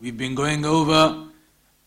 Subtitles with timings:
[0.00, 1.28] We've been going over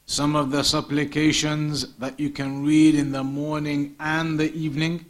[0.05, 5.05] some of the supplications that you can read in the morning and the evening.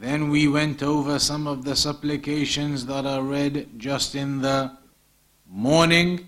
[0.00, 4.76] Then we went over some of the supplications that are read just in the
[5.48, 6.26] morning.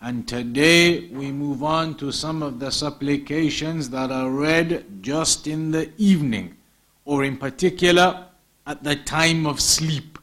[0.00, 5.70] And today we move on to some of the supplications that are read just in
[5.70, 6.56] the evening,
[7.04, 8.26] or in particular
[8.66, 10.18] at the time of sleep.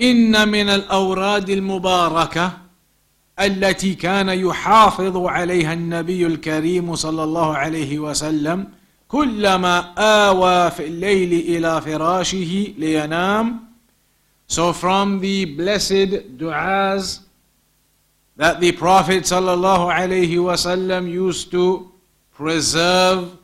[0.00, 2.61] إن من الأوراد المباركة
[3.39, 8.67] التي كان يحافظ عليها النبي الكريم صلى الله عليه وسلم
[9.07, 13.73] كلما آوى في الليل إلى فراشه لينام
[14.47, 17.19] So from the blessed du'as
[18.35, 21.91] that the Prophet صلى الله عليه وسلم used to
[22.35, 23.37] preserve,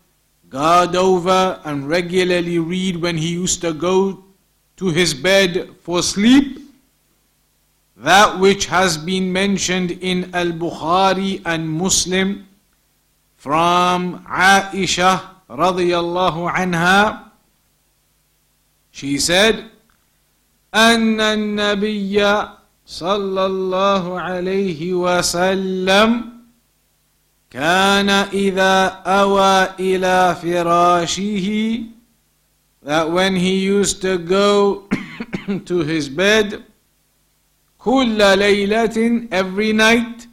[0.49, 4.23] guard over and regularly read when he used to go
[4.77, 6.68] to his bed for sleep
[7.98, 12.46] that which has been mentioned in Al Bukhari and Muslim
[13.36, 17.30] from Aisha radiyallahu anha.
[18.90, 19.70] She said,
[20.74, 22.18] أن النبي
[22.86, 26.34] صلى الله عليه وسلم
[27.50, 31.86] كان إذا أوى إلى فراشه
[32.82, 34.88] that when he used to go
[35.64, 36.64] to his bed
[37.79, 40.27] كل ليلة every night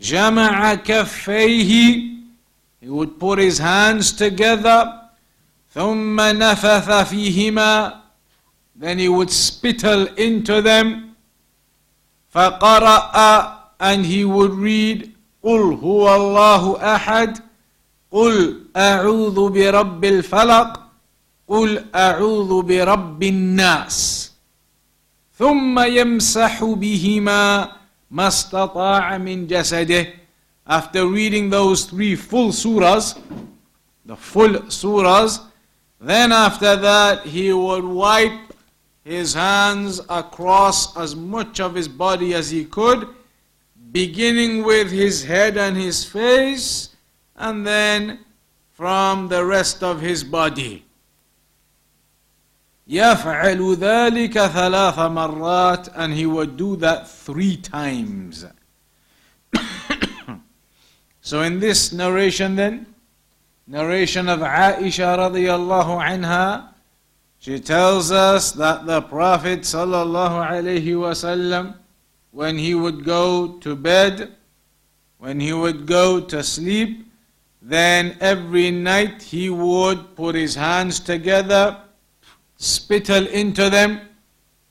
[0.00, 2.00] جمع كفيه
[2.80, 4.92] he would put his hands together
[5.74, 8.02] ثم نفث فيهما
[8.76, 11.14] then he would spittle into them
[12.30, 15.10] فقرأ and he would read
[15.42, 17.38] قل هو الله أحد
[18.12, 20.80] قل أعوذ برب الفلق
[21.48, 24.27] قل أعوذ برب الناس
[25.37, 27.71] ثم يمسح بهما
[28.11, 30.07] ما استطاع من جسده
[30.65, 33.19] after reading those three full surahs
[34.05, 35.41] the full surahs
[35.99, 38.53] then after that he would wipe
[39.03, 43.07] his hands across as much of his body as he could
[43.91, 46.89] beginning with his head and his face
[47.35, 48.19] and then
[48.71, 50.85] from the rest of his body
[52.87, 58.45] يفعل ذلك ثلاث مرات and he would do that three times.
[61.21, 62.85] so in this narration then,
[63.67, 66.69] narration of Aisha radiallahu anha,
[67.39, 71.75] she tells us that the Prophet sallallahu alaihi wasallam,
[72.31, 74.33] when he would go to bed,
[75.19, 77.07] when he would go to sleep,
[77.61, 81.79] then every night he would put his hands together
[82.58, 84.00] spittle into them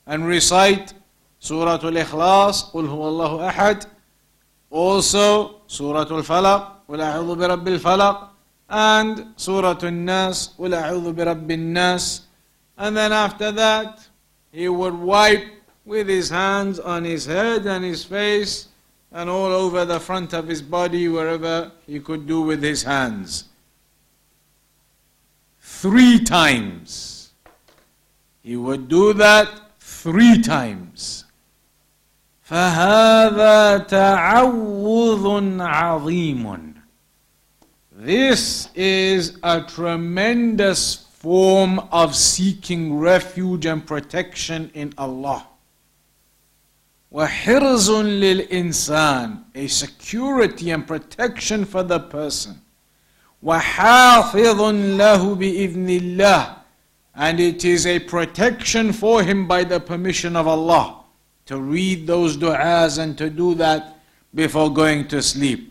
[0.06, 0.92] and recite
[1.40, 3.86] Surah Al-Ikhlas, Qul Huwallahu Ahad,
[4.70, 8.28] also Surah Al-Falaq, Qul A'udhu Bi Rabbil Falaq,
[8.68, 12.22] and Surah Al-Nas, Qul A'udhu Bi Rabbil Nas.
[12.76, 14.06] And then after that,
[14.52, 15.46] he would wipe
[15.84, 18.68] with his hands on his head and his face
[19.10, 23.44] and all over the front of his body, wherever he could do with his hands.
[25.60, 27.17] Three times.
[28.47, 31.25] He would do that three times.
[32.49, 36.73] فهذا تعوذ عظيم.
[37.95, 45.47] This is a tremendous form of seeking refuge and protection in Allah.
[47.11, 52.59] وحرز للإنسان a security and protection for the person.
[53.43, 54.61] وحافظ
[54.97, 56.56] له بإذن الله
[57.17, 61.03] and it is a protection for him by the permission of Allah
[61.45, 63.99] to read those du'as and to do that
[64.33, 65.69] before going to sleep.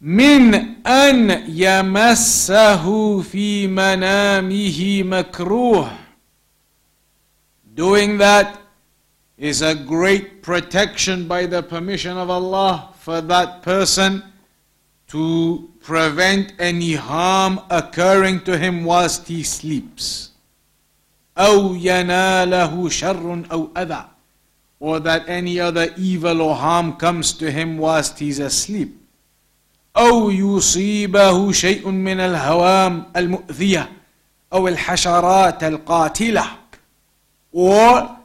[0.00, 0.54] من
[0.86, 5.90] أن يمسه في منامه مكروه
[7.74, 8.58] Doing that
[9.36, 14.22] is a great protection by the permission of Allah for that person
[15.10, 20.30] to prevent any harm occurring to him whilst he sleeps.
[21.38, 24.04] أو يناله شر أو أذى
[24.78, 28.96] or that any other evil or harm comes to him whilst he's asleep.
[29.96, 33.92] أو يصيبه شيء من الهوام المؤذية
[34.52, 36.44] أو الحشرات القاتلة
[37.52, 38.16] or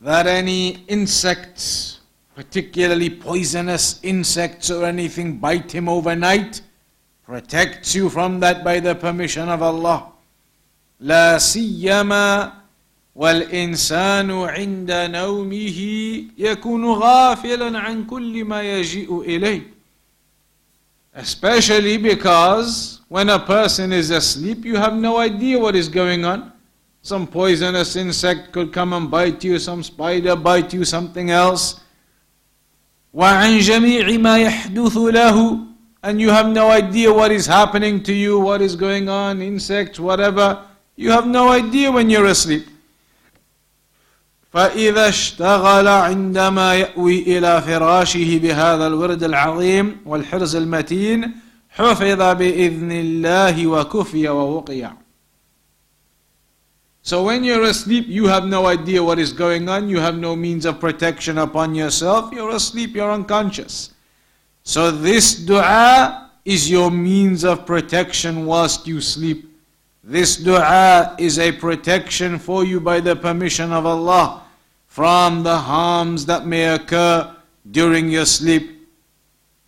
[0.00, 1.95] that any insects,
[2.36, 6.62] particularly poisonous insects or anything, bite him overnight,
[7.24, 10.12] protects you from that by the permission of Allah.
[11.00, 12.52] لا سيما
[13.14, 15.78] والإنسان عند نومه
[16.38, 19.62] يكون غافلا عن كل ما يجيء إليه.
[21.14, 26.52] Especially because when a person is asleep, you have no idea what is going on.
[27.02, 31.80] Some poisonous insect could come and bite you, some spider bite you, something else.
[33.17, 35.59] وعن جميع ما يحدث له
[36.03, 39.99] and you have no idea what is happening to you, what is going on, insects,
[39.99, 40.61] whatever.
[40.95, 42.65] You have no idea when you're asleep.
[44.53, 51.31] فإذا اشتغل عندما يأوي إلى فراشه بهذا الورد العظيم والحرز المتين
[51.69, 54.91] حفظ بإذن الله وكفي ووقي.
[57.06, 60.36] So when you're asleep, you have no idea what is going on, you have no
[60.36, 63.90] means of protection upon yourself, you're asleep, you're unconscious.
[64.62, 69.50] So this dua is your means of protection whilst you sleep.
[70.04, 74.42] This dua is a protection for you by the permission of Allah
[74.86, 77.34] from the harms that may occur
[77.70, 78.78] during your sleep.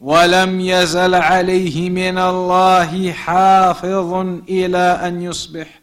[0.00, 4.12] ولم يزل عليه من الله حافظ
[4.48, 5.77] إلى أن يصبح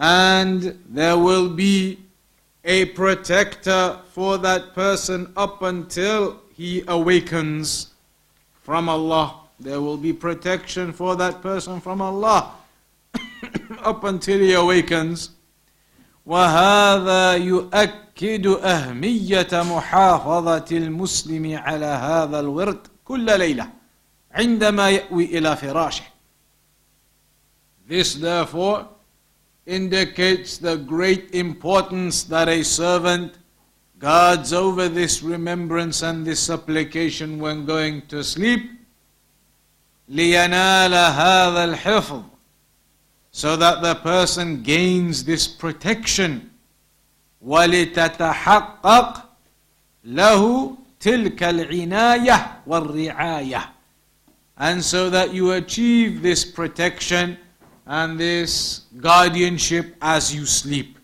[0.00, 1.98] and there will be
[2.64, 7.94] a protector for that person up until he awakens
[8.62, 9.40] from Allah.
[9.60, 12.52] There will be protection for that person from Allah
[13.82, 15.30] up until he awakens.
[16.26, 23.70] وهذا يؤكد أهمية محافظة المسلم على هذا الورد كل ليلة
[24.32, 26.04] عندما يأوي إلى فراشه.
[27.88, 28.88] This therefore
[29.70, 33.34] indicates the great importance that a servant
[33.98, 38.70] guards over this remembrance and this supplication when going to sleep
[40.08, 42.22] لينال هذا الحفظ
[43.32, 46.50] so that the person gains this protection
[47.42, 49.28] ولتتحقق
[50.04, 53.68] له تلك العناية والرعاية
[54.58, 57.36] and so that you achieve this protection
[57.86, 60.96] and this guardianship as you sleep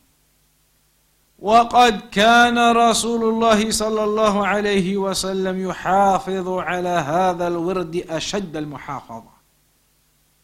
[1.43, 9.33] وقد كان رسول الله صلى الله عليه وسلم يحافظ على هذا الورد أشد المحافظة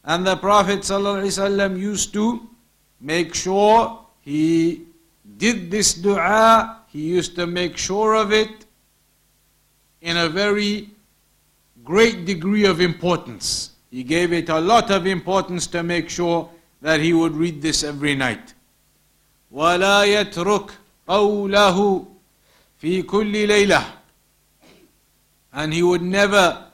[0.04, 2.48] and the Prophet ﷺ used to
[3.00, 4.84] make sure he
[5.36, 8.64] did this dua, he used to make sure of it
[10.00, 10.90] in a very
[11.84, 13.71] great degree of importance.
[13.93, 16.49] He gave it a lot of importance to make sure
[16.81, 18.55] that he would read this every night.
[19.51, 20.71] ولا يترك
[21.07, 22.05] قوله
[22.81, 23.85] في كل ليلة
[25.53, 26.65] and he would never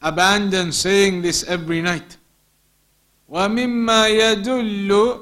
[0.00, 2.18] abandon saying this every night.
[3.28, 5.20] ومما يدل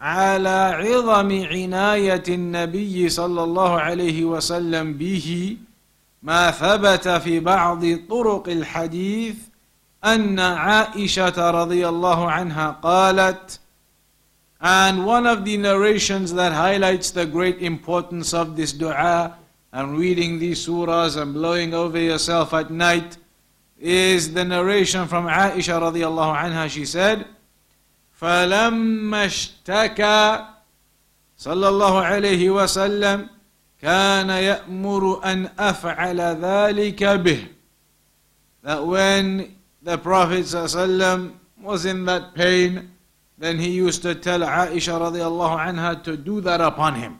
[0.00, 5.56] على عظم عناية النبي صلى الله عليه وسلم به
[6.22, 9.36] ما ثبت في بعض طرق الحديث
[10.03, 13.59] أن عائشة رضي الله عنها قالت
[14.63, 19.35] And one of the narrations that highlights the great importance of this dua
[19.73, 23.17] and reading these surahs and blowing over yourself at night
[23.79, 26.69] is the narration from Aisha radiallahu anha.
[26.69, 27.25] She said,
[28.21, 30.45] فلما اشتكى
[31.37, 33.29] صلى الله عليه وسلم
[33.81, 37.47] كان يأمر أن أفعل ذلك به
[38.63, 39.54] that when
[39.86, 40.52] the Prophet
[41.62, 42.90] was in that pain.
[43.38, 47.18] Then he used to tell Aisha الله عنها to do that upon him.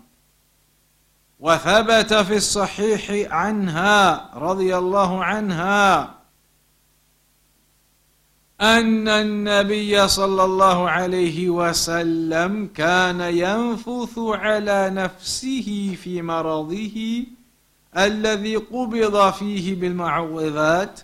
[1.41, 6.15] وثبت في الصحيح عنها رضي الله عنها
[8.61, 17.27] أن النبي صلى الله عليه وسلم كان ينفث على نفسه في مرضه
[17.97, 21.01] الذي قبض فيه بالمعوذات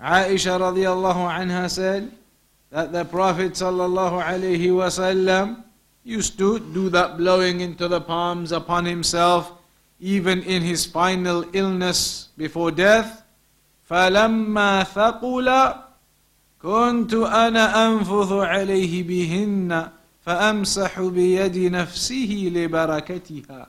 [0.00, 2.10] عائشة رضي الله عنها said
[2.70, 5.56] that the Prophet صلى الله عليه وسلم
[6.04, 9.52] used to do that blowing into the palms upon himself
[10.00, 13.22] even in his final illness before death
[13.88, 15.74] فلما ثقل
[16.62, 19.88] كنت أنا أنفث عليه بهن
[20.26, 23.68] فأمسح بيد نفسه لبركتها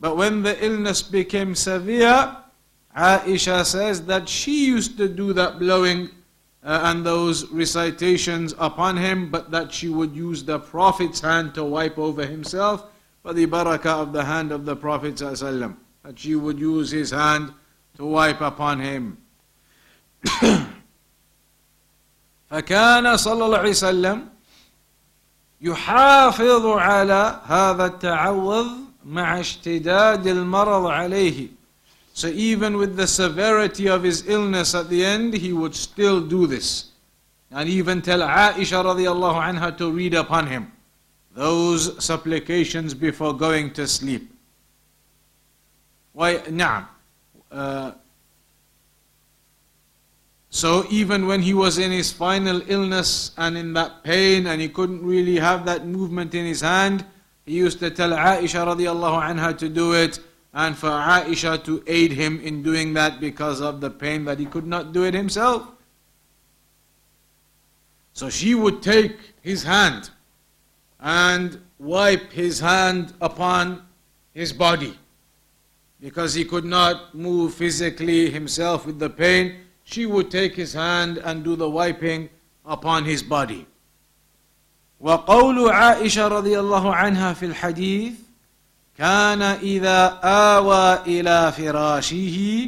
[0.00, 2.36] But when the illness became severe,
[2.96, 6.10] Aisha says that she used to do that blowing
[6.62, 11.64] uh, and those recitations upon him, but that she would use the Prophet's hand to
[11.64, 12.86] wipe over himself
[13.22, 15.14] for the barakah of the hand of the Prophet.
[15.16, 17.52] ﷺ, that she would use his hand
[17.96, 19.18] to wipe upon him.
[22.50, 24.28] فكان صلى الله عليه وسلم
[25.60, 28.68] يحافظ على هذا التعوذ
[29.04, 31.48] مع اشتداد المرض عليه
[32.19, 36.47] so even with the severity of his illness at the end, he would still do
[36.47, 36.91] this.
[37.49, 40.69] And even tell Aisha radiallahu anha to read upon him
[41.33, 44.33] those supplications before going to sleep.
[46.11, 46.89] Why, na'am.
[47.49, 47.93] Uh,
[50.49, 54.67] so even when he was in his final illness and in that pain and he
[54.67, 57.05] couldn't really have that movement in his hand,
[57.45, 60.19] he used to tell Aisha radiallahu anha to do it
[60.52, 64.46] and for Aisha to aid him in doing that because of the pain that he
[64.46, 65.66] could not do it himself.
[68.12, 70.10] So she would take his hand
[71.00, 73.82] and wipe his hand upon
[74.32, 74.96] his body
[76.00, 79.56] because he could not move physically himself with the pain.
[79.82, 82.28] She would take his hand and do the wiping
[82.64, 83.66] upon his body.
[85.00, 88.12] وقول عائشة رضي الله عنها في الحديث
[88.99, 92.67] كان إذا آوى إلى فراشه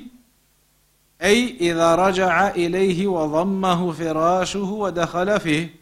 [1.21, 5.75] أي إذا رجع إليه وضمه فراشه ودخل فيه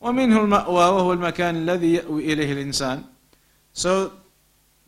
[0.00, 3.04] ومنه المأوى وهو المكان الذي يأوي إليه الإنسان
[3.72, 4.10] So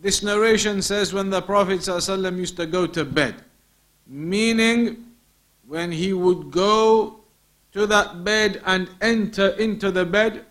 [0.01, 3.37] this narration says when the Prophet ﷺ used to go to bed
[4.09, 4.97] meaning
[5.69, 7.21] when he would go
[7.73, 10.45] to that bed and enter into the bed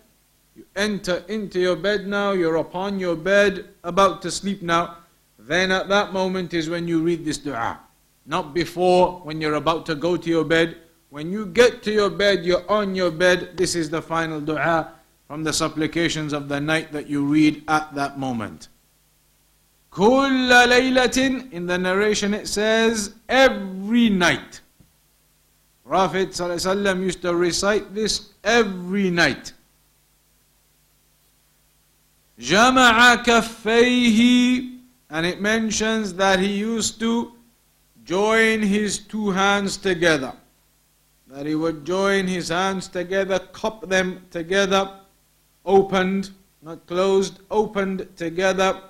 [0.57, 4.97] you enter into your bed now, you're upon your bed, about to sleep now,
[5.39, 7.79] then at that moment is when you read this dua.
[8.25, 10.77] Not before, when you're about to go to your bed.
[11.09, 14.93] When you get to your bed, you're on your bed, this is the final dua
[15.27, 18.69] from the supplications of the night that you read at that moment.
[19.91, 24.61] كل ليلة in the narration it says every night.
[25.85, 29.53] Prophet ﷺ used to recite this every night.
[32.39, 34.73] جمع كفيه
[35.09, 37.33] and it mentions that he used to
[38.03, 40.33] join his two hands together
[41.27, 44.99] that he would join his hands together cup them together
[45.65, 48.81] opened not closed opened together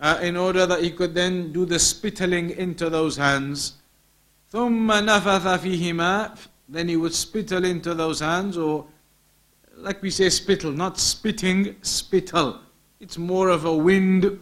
[0.00, 3.74] uh, in order that he could then do the spittling into those hands
[4.52, 6.36] ثم نفث فيهما
[6.68, 8.86] then he would spittle into those hands or
[9.76, 12.60] like we say spittle, not spitting, spittle.
[13.00, 14.38] It's more of a wind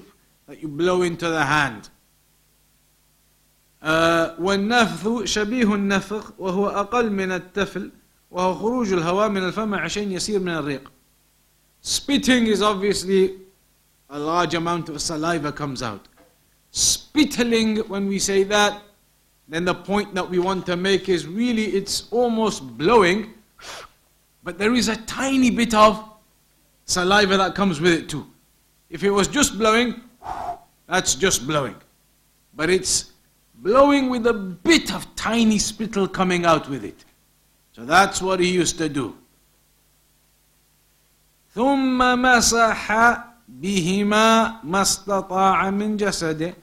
[0.46, 1.90] that you blow into the hand.
[3.82, 7.90] والنفث شبيه النفخ وهو أقل من التفل
[8.30, 10.90] وهو خروج الهواء من الفم عشان يسير من الريق.
[11.80, 13.36] Spitting is obviously
[14.10, 16.08] a large amount of saliva comes out.
[16.72, 18.82] Spittling, when we say that,
[19.48, 23.32] then the point that we want to make is really it's almost blowing
[24.42, 26.02] but there is a tiny bit of
[26.84, 28.26] saliva that comes with it too.
[28.90, 30.00] If it was just blowing,
[30.86, 31.76] that's just blowing.
[32.54, 33.12] But it's
[33.56, 37.04] blowing with a bit of tiny spittle coming out with it.
[37.72, 39.14] So that's what he used to do.
[41.54, 42.92] ثم مسح
[43.48, 46.54] بهما ما استطاع من جسده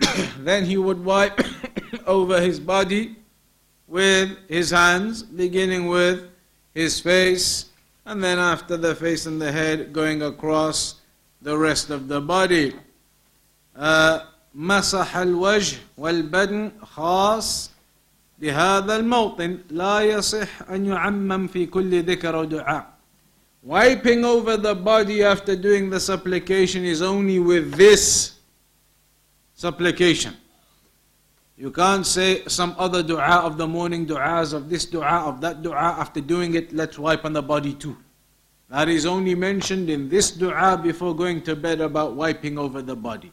[0.39, 1.39] then he would wipe
[2.07, 3.15] over his body
[3.87, 6.29] with his hands beginning with
[6.73, 7.65] his face,
[8.05, 10.95] and then after the face and the head, going across
[11.41, 12.73] the rest of the body.
[14.55, 17.71] مسح الوجه والبدن خاص
[18.39, 22.99] بهذا الموطن لا يصح أن يعمم في كل ذكر ودعاء
[23.61, 28.31] Wiping over the body after doing the supplication is only with this
[29.53, 30.33] supplication.
[31.56, 35.62] You can't say some other dua of the morning, du'as of this dua, of that
[35.62, 35.94] dua.
[35.98, 37.96] After doing it, let's wipe on the body too.
[38.70, 42.96] That is only mentioned in this dua before going to bed about wiping over the
[42.96, 43.30] body.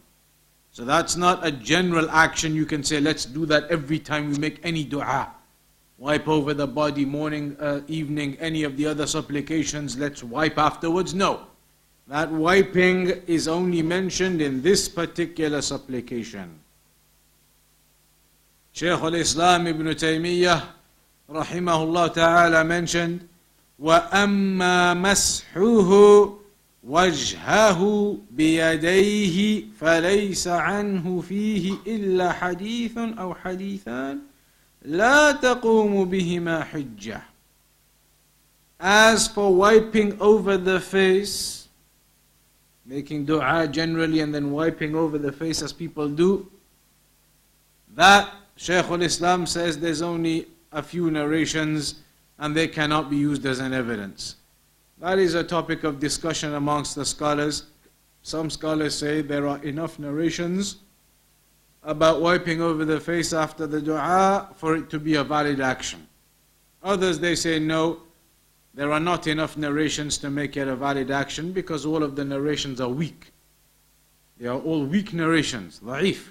[0.70, 4.38] So that's not a general action you can say, let's do that every time we
[4.38, 5.32] make any dua.
[5.98, 11.16] Wipe over the body, morning, uh, evening, any of the other supplications, let's wipe afterwards.
[11.16, 11.48] No.
[12.08, 16.61] That wiping is only mentioned in this particular supplication.
[18.74, 20.64] Shaykh al-Islam ibn Taymiyyah
[21.30, 23.28] rahimahullah ta'ala mentioned
[23.82, 26.42] وَأَمَّا مَسْحُهُ
[26.84, 27.82] وجهه
[28.32, 34.20] بيديه فليس عنه فيه إلا حديث أو حديثان
[34.82, 37.22] لا تقوم بهما حجة
[38.84, 41.68] As for wiping over the face,
[42.84, 46.50] making dua generally and then wiping over the face as people do,
[47.94, 48.28] that
[48.62, 51.96] Shaykh al-Islam says there's only a few narrations
[52.38, 54.36] and they cannot be used as an evidence.
[55.00, 57.64] That is a topic of discussion amongst the scholars.
[58.22, 60.76] Some scholars say there are enough narrations
[61.82, 66.08] about wiping over the face after the dua for it to be a valid action.
[66.84, 68.04] Others they say no,
[68.76, 72.24] there are not enough narrations to make it a valid action because all of the
[72.24, 73.32] narrations are weak.
[74.38, 76.28] They are all weak narrations, da'if.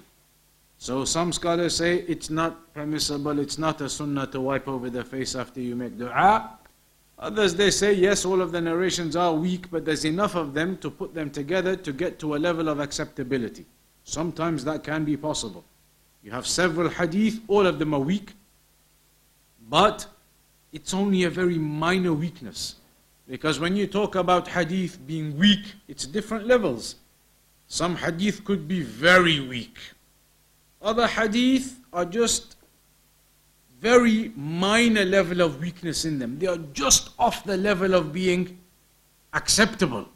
[0.81, 5.05] So some scholars say it's not permissible, it's not a sunnah to wipe over the
[5.05, 6.59] face after you make dua.
[7.19, 10.79] Others they say yes, all of the narrations are weak, but there's enough of them
[10.79, 13.67] to put them together to get to a level of acceptability.
[14.05, 15.65] Sometimes that can be possible.
[16.23, 18.33] You have several hadith, all of them are weak,
[19.69, 20.07] but
[20.73, 22.77] it's only a very minor weakness.
[23.29, 26.95] Because when you talk about hadith being weak, it's different levels.
[27.69, 29.77] Some hadith could be very weak.
[30.83, 32.57] Other hadith are just
[33.81, 36.39] very minor level of weakness in them.
[36.39, 38.59] They are just off the level of being
[39.33, 40.09] acceptable.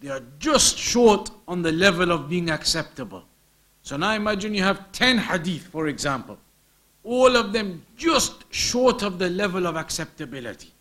[0.00, 3.24] They are just short on the level of being acceptable.
[3.82, 6.38] So now imagine you have 10 hadith, for example.
[7.02, 10.72] All of them just short of the level of acceptability.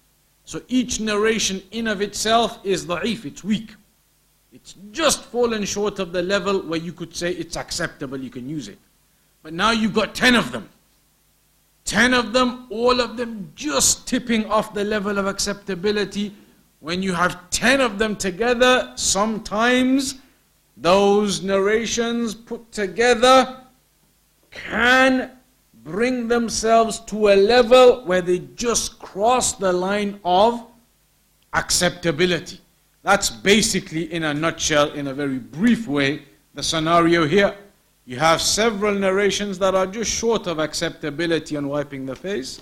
[0.46, 3.76] So each narration in of itself is da'if, it's weak.
[4.54, 8.48] It's just fallen short of the level where you could say it's acceptable, you can
[8.48, 8.78] use it.
[9.42, 10.70] But now you've got 10 of them.
[11.86, 16.34] 10 of them, all of them just tipping off the level of acceptability.
[16.82, 20.16] When you have 10 of them together, sometimes
[20.78, 23.60] those narrations put together
[24.52, 25.32] can
[25.84, 30.66] bring themselves to a level where they just cross the line of
[31.54, 32.60] acceptability.
[33.04, 37.56] That's basically, in a nutshell, in a very brief way, the scenario here.
[38.06, 42.60] You have several narrations that are just short of acceptability on wiping the face.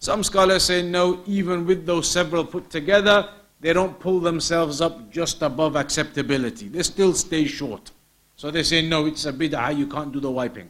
[0.00, 3.28] Some scholars say no, even with those several put together,
[3.60, 6.68] they don't pull themselves up just above acceptability.
[6.68, 7.90] They still stay short.
[8.36, 10.68] So they say no, it's a bid'ah, you can't do the wiping.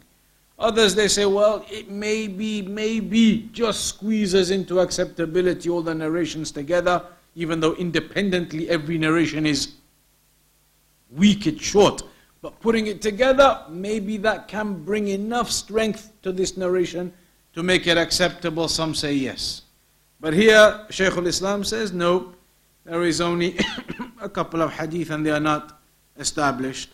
[0.58, 6.52] Others they say, well, it may be, maybe just squeezes into acceptability all the narrations
[6.52, 7.04] together,
[7.35, 9.73] even though independently every narration is
[11.15, 12.03] weak, it's short.
[12.41, 17.13] But putting it together, maybe that can bring enough strength to this narration
[17.53, 18.67] to make it acceptable.
[18.67, 19.63] Some say yes.
[20.21, 22.33] But here, Shaykh al-Islam says, no,
[22.85, 23.57] there is only
[24.21, 25.79] a couple of hadith and they are not
[26.17, 26.89] established.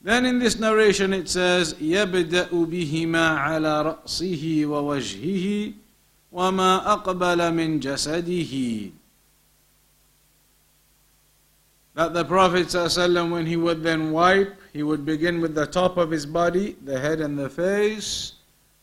[0.00, 5.74] Then in this narration it says, يَبْدَأُ بِهِمَا عَلَى رَأْسِهِ وَوَجْهِهِ
[6.32, 8.92] وَمَا أَقْبَلَ مِنْ جَسَدِهِ
[11.96, 15.96] that the Prophet ﷺ, when he would then wipe, he would begin with the top
[15.98, 18.34] of his body, the head and the face,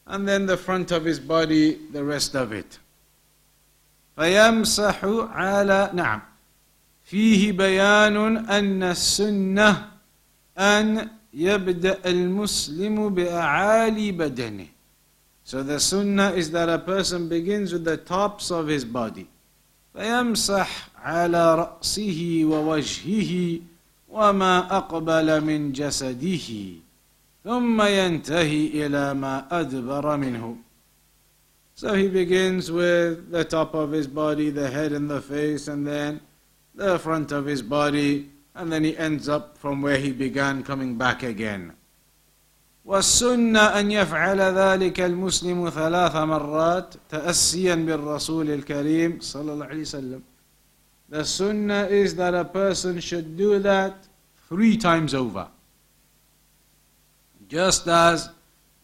[0.05, 2.79] and then the front of his body, the rest of it.
[4.17, 6.21] فيمسح على نعم
[7.05, 9.89] فيه بيان أن السنة
[10.57, 14.67] أن يبدأ المسلم بأعالي بدنه
[15.45, 19.27] So the sunnah is that a person begins with the tops of his body.
[19.95, 20.67] فيمسح
[21.04, 23.60] على رأسه ووجهه
[24.08, 26.48] وما أقبل من جسده
[27.44, 30.56] ثم ينتهي إلى ما أدبر منه
[31.76, 35.84] So he begins with the top of his body, the head and the face, and
[35.84, 36.20] then
[36.72, 40.96] the front of his body, and then he ends up from where he began coming
[40.96, 41.72] back again.
[42.86, 50.22] والسنة أن يفعل ذلك المسلم ثلاث مرات تأسيا بالرسول الكريم صلى الله عليه وسلم
[51.14, 53.94] The sunnah is that a person should do that
[54.48, 55.46] three times over.
[57.48, 58.30] Just as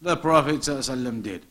[0.01, 1.41] the Prophet ﷺ did.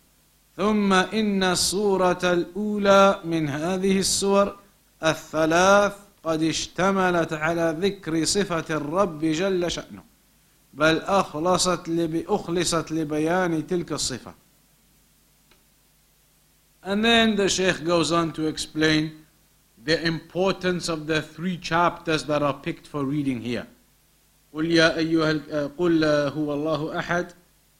[0.56, 4.56] ثم إن الصورة الأولى من هذه السور
[5.02, 5.92] الثلاث
[6.24, 10.02] قد اشتملت على ذكر صفة الرب جل شأنه
[10.74, 12.24] بل أخلصت لب...
[12.28, 14.34] أخلصت لبيان تلك الصفة
[16.82, 19.19] And then the Sheikh goes on to explain
[19.83, 23.67] the importance of the three chapters that are picked for reading here.
[24.53, 27.33] قل يا أيها قل هو الله أحد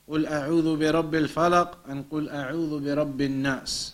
[0.08, 3.94] قل أعوذ برب الفلق and قل أعوذ برب الناس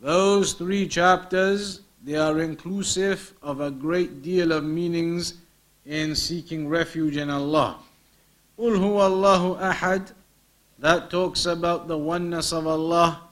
[0.00, 5.34] Those three chapters they are inclusive of a great deal of meanings
[5.86, 7.78] in seeking refuge in Allah.
[8.58, 10.12] قُلْ هُوَ اللَّهُ أَحَدٌ
[10.78, 13.22] That talks about the oneness of Allah,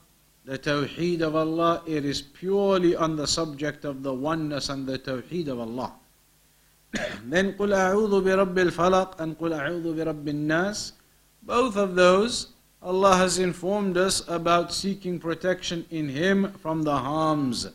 [0.47, 1.83] the tawheed of Allah.
[1.87, 5.93] It is purely on the subject of the oneness and the tawheed of Allah.
[7.25, 10.93] then قُلْ أَعُوذُ بِرَبِّ الْفَلَقِ and قُلْ أَعُوذُ بِرَبِّ النَّاسِ
[11.43, 12.49] Both of those,
[12.83, 17.69] Allah has informed us about seeking protection in Him from the harms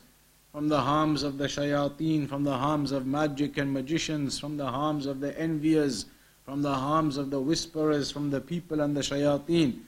[0.58, 4.66] from the harms of the shayateen, from the harms of magic and magicians, from the
[4.66, 6.06] harms of the enviers,
[6.46, 9.82] from the harms of the whisperers, from the people and the shayateen.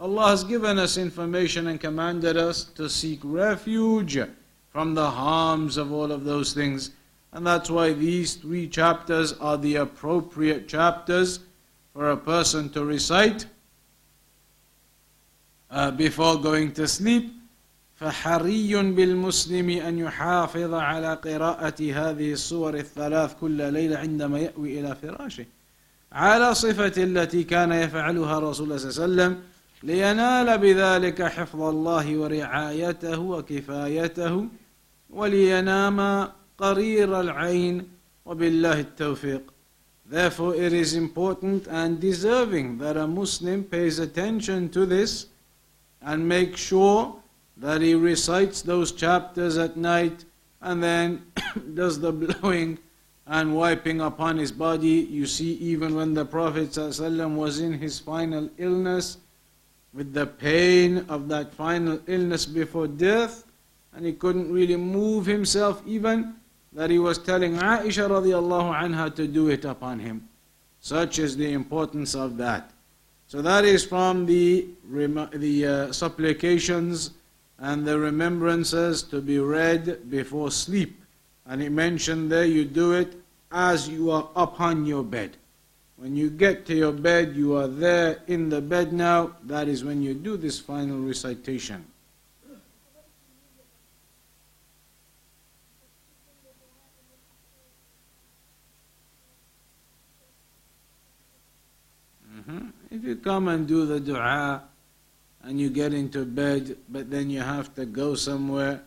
[0.00, 4.18] Allah has given us information and commanded us to seek refuge
[4.70, 6.90] from the harms of all of those things.
[7.32, 11.40] And that's why these three chapters are the appropriate chapters
[11.94, 13.46] for a person to recite
[15.70, 17.32] uh, before going to sleep
[17.96, 25.46] فحري بالمسلم أن يحافظ على قراءة هذه الصور الثلاث كل ليلة عندما يأوي إلى فراشه
[26.12, 29.42] على صفة التي كان يفعلها رسول الله صلى الله عليه وسلم
[29.83, 34.47] لينال بذلك حفظ الله ورعايته وكفايته
[35.09, 37.87] ولينام قرير العين
[38.25, 39.41] وبالله التوفيق
[40.05, 45.27] Therefore it is important and deserving that a Muslim pays attention to this
[46.01, 47.15] and make sure
[47.55, 50.25] that he recites those chapters at night
[50.61, 51.25] and then
[51.75, 52.77] does the blowing
[53.25, 55.07] and wiping upon his body.
[55.09, 59.17] You see, even when the Prophet ﷺ was in his final illness,
[59.93, 63.43] with the pain of that final illness before death,
[63.93, 66.35] and he couldn't really move himself even,
[66.73, 70.27] that he was telling Aisha radiallahu anha to do it upon him.
[70.79, 72.71] Such is the importance of that.
[73.27, 74.67] So that is from the,
[75.33, 77.11] the uh, supplications
[77.59, 81.01] and the remembrances to be read before sleep.
[81.45, 83.15] And he mentioned there you do it
[83.51, 85.37] as you are upon your bed.
[86.01, 89.35] When you get to your bed, you are there in the bed now.
[89.43, 91.85] That is when you do this final recitation.
[102.35, 102.67] Mm-hmm.
[102.89, 104.63] If you come and do the dua,
[105.43, 108.81] and you get into bed, but then you have to go somewhere.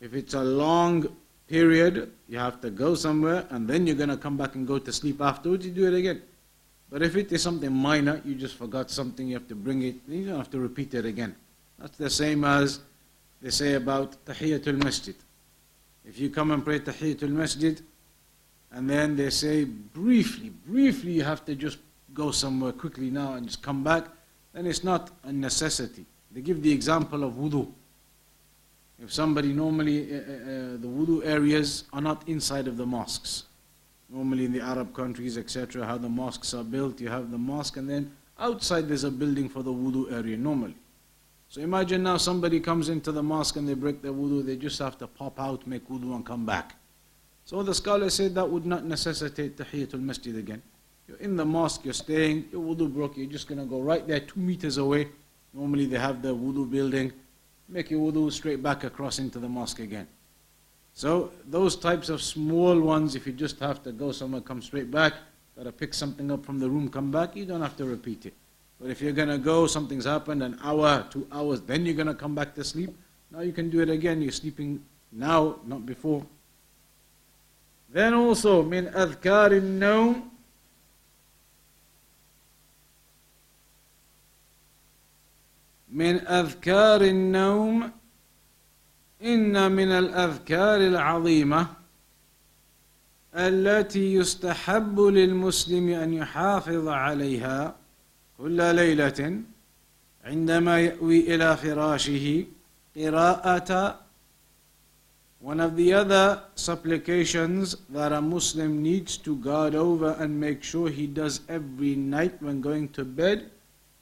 [0.00, 1.14] If it's a long
[1.46, 4.78] period, you have to go somewhere, and then you're going to come back and go
[4.78, 6.22] to sleep afterwards, you do it again.
[6.94, 9.96] But if it is something minor, you just forgot something, you have to bring it,
[10.06, 11.34] you don't have to repeat it again.
[11.76, 12.78] That's the same as
[13.42, 15.16] they say about Tahiyatul Masjid.
[16.04, 17.82] If you come and pray Tahiyatul Masjid,
[18.70, 21.78] and then they say briefly, briefly, you have to just
[22.14, 24.04] go somewhere quickly now and just come back
[24.52, 26.06] then it's not a necessity.
[26.30, 27.66] They give the example of wudu.
[29.02, 30.22] If somebody normally, uh, uh, uh,
[30.78, 33.42] the wudu areas are not inside of the mosques.
[34.14, 37.78] Normally in the Arab countries, etc., how the mosques are built, you have the mosque
[37.78, 40.76] and then outside there's a building for the wudu area normally.
[41.48, 44.78] So imagine now somebody comes into the mosque and they break their wudu, they just
[44.78, 46.76] have to pop out, make wudu and come back.
[47.44, 50.62] So the scholar said that would not necessitate tahiyatul masjid again.
[51.08, 54.06] You're in the mosque, you're staying, your wudu broke, you're just going to go right
[54.06, 55.08] there two meters away.
[55.52, 57.12] Normally they have the wudu building.
[57.68, 60.06] Make your wudu straight back across into the mosque again.
[60.93, 64.91] So those types of small ones, if you just have to go somewhere, come straight
[64.91, 65.13] back,
[65.55, 68.33] gotta pick something up from the room, come back, you don't have to repeat it.
[68.79, 72.35] But if you're gonna go, something's happened, an hour, two hours, then you're gonna come
[72.35, 72.95] back to sleep,
[73.31, 74.21] now you can do it again.
[74.21, 76.25] You're sleeping now, not before.
[77.89, 80.29] Then also, min adhkar النوم
[85.91, 87.91] من أذكار النوم
[89.24, 91.66] إن من الأذكار العظيمة
[93.34, 97.76] التي يستحب للمسلم أن يحافظ عليها
[98.38, 99.40] كل ليلة
[100.24, 102.44] عندما يأوي إلى فراشه
[102.96, 104.00] قراءة
[105.40, 110.88] One of the other supplications that a Muslim needs to guard over and make sure
[110.88, 113.50] he does every night when going to bed,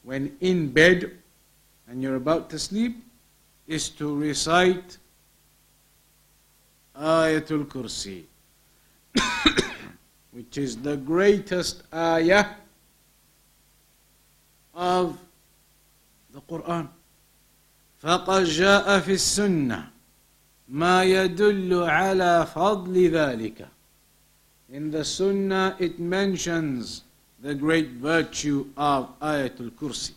[0.04, 1.10] when in bed
[1.88, 3.02] and you're about to sleep
[3.66, 4.98] is to recite
[6.98, 8.24] Ayatul Kursi,
[10.32, 12.46] which is the greatest ayah
[14.74, 15.18] of
[16.32, 16.88] the Quran.
[18.02, 19.90] فقد جاء في السنة
[20.68, 23.68] ما يدل على فضل ذلك.
[24.70, 27.02] In the Sunnah it mentions
[27.40, 30.12] the great virtue of Ayatul Kursi.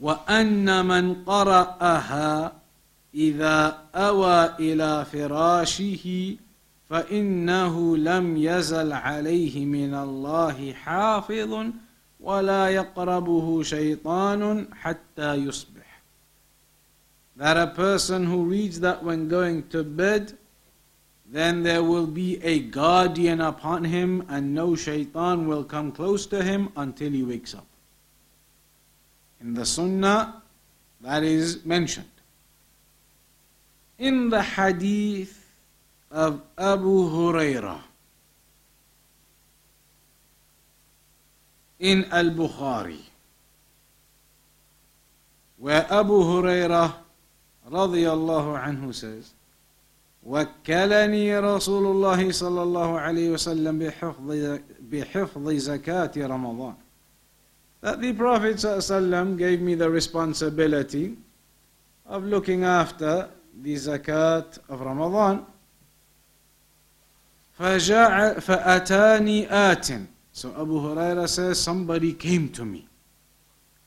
[0.00, 2.52] وأن من قرأها
[3.14, 6.36] إذا أوى إلى فراشه
[6.90, 11.66] فإنه لم يزل عليه من الله حافظ
[12.20, 15.80] ولا يقربه شيطان حتى يصبح
[17.36, 20.36] that a person who reads that when going to bed
[21.26, 26.42] then there will be a guardian upon him and no shaitan will come close to
[26.42, 27.66] him until he wakes up
[29.40, 30.42] in the sunnah
[31.00, 32.19] that is mentioned
[33.99, 35.45] in the hadith
[36.11, 37.79] of Abu Huraira
[41.79, 43.01] in Al Bukhari,
[45.57, 46.93] where Abu Huraira
[47.69, 49.33] radiallahu anhu says,
[50.25, 54.59] وكلني رسول الله صلى الله عليه وسلم بحفظ
[54.91, 56.75] بحفظ زكاة رمضان.
[57.81, 61.15] That the Prophet ﷺ gave me the responsibility
[62.07, 63.29] of looking after
[64.68, 65.46] of Ramadan.
[67.60, 69.88] فجعل فأتاني آت
[70.32, 72.86] So Abu Huraira says somebody came to me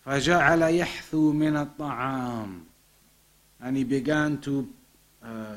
[0.06, 2.62] فجعل يحثو من الطعام
[3.62, 4.67] and he began to
[5.23, 5.56] uh,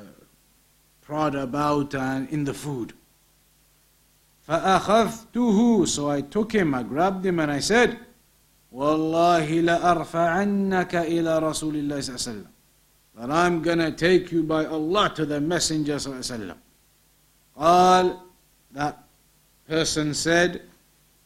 [1.03, 2.95] prod about and in the food
[4.49, 7.99] فأخذته so I took him I grabbed him and I said
[8.73, 12.56] والله لأرفعنك إلى رسول الله صلى الله عليه وسلم
[13.16, 16.58] that I'm gonna take you by Allah to the Messenger صلى الله عليه وسلم
[17.58, 18.20] قال
[18.74, 18.98] that
[19.68, 20.62] person said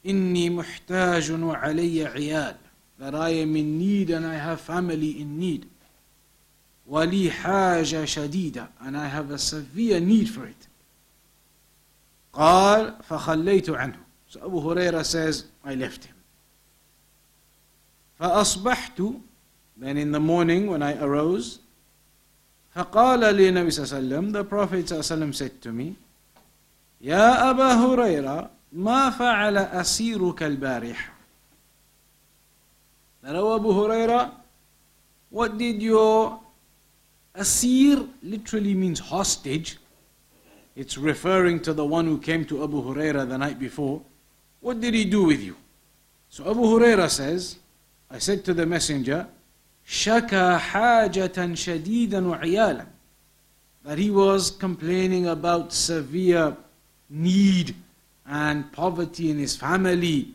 [0.06, 2.56] إني محتاج وعلي عيال
[3.00, 5.66] that I am in need and I have family in need
[6.88, 10.68] ولي حاجة شديدة and I have a severe need for it
[12.34, 16.16] قال فخليت عنه so Abu Huraira says I left him
[18.20, 19.22] فأصبحت
[19.78, 21.59] then in the morning when I arose
[22.76, 25.72] فقال لي النبي صلى الله عليه وسلم the Prophet صلى الله عليه وسلم said to
[25.72, 25.94] me
[27.02, 31.12] يا أبا هريرة ما فعل أسيرك البارحة
[33.24, 34.32] That oh Abu Huraira,
[35.32, 36.40] what did your
[37.36, 39.78] Asir literally means hostage.
[40.76, 44.02] It's referring to the one who came to Abu Huraira the night before.
[44.62, 45.56] What did he do with you?
[46.30, 47.58] So Abu Huraira says,
[48.10, 49.28] I said to the messenger,
[49.86, 52.86] شكى حاجة شديدا وعيالا
[53.86, 56.58] that he was complaining about severe
[57.10, 57.76] need
[58.26, 60.34] and poverty in his family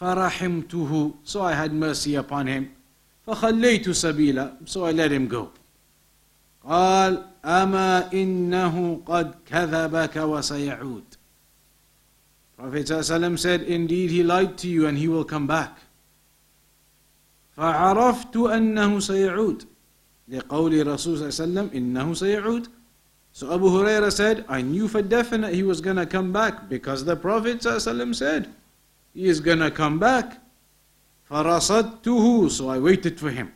[0.00, 2.70] فرحمته so I had mercy upon him
[3.26, 5.50] فخليت سبيلا so I let him go
[6.64, 11.04] قال أما إنه قد كذبك وسيعود
[12.58, 15.78] Prophet ﷺ said indeed he lied to you and he will come back
[17.57, 19.63] فعرفت أنه سيعود
[20.27, 22.67] لقول رسول صلى الله عليه وسلم إنه سيعود
[23.31, 27.03] So Abu Huraira said, I knew for definite he was going to come back because
[27.03, 28.47] the Prophet said,
[29.13, 30.39] he is going to come back.
[31.29, 33.51] فرصدته So I waited for him.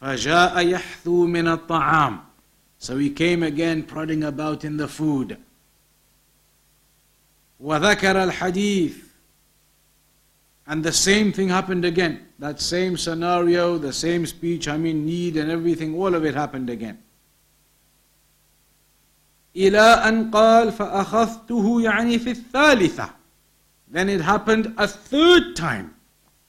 [0.00, 2.20] فجاء يحثو من الطعام
[2.78, 5.36] So he came again prodding about in the food.
[7.60, 9.03] وذكر الحديث
[10.67, 12.27] And the same thing happened again.
[12.37, 16.69] That same scenario, the same speech, I mean need and everything, all of it happened
[16.69, 16.99] again.
[19.55, 23.09] إلى أن قال فأخذته يعني في الثالثة
[23.91, 25.95] Then it happened a third time.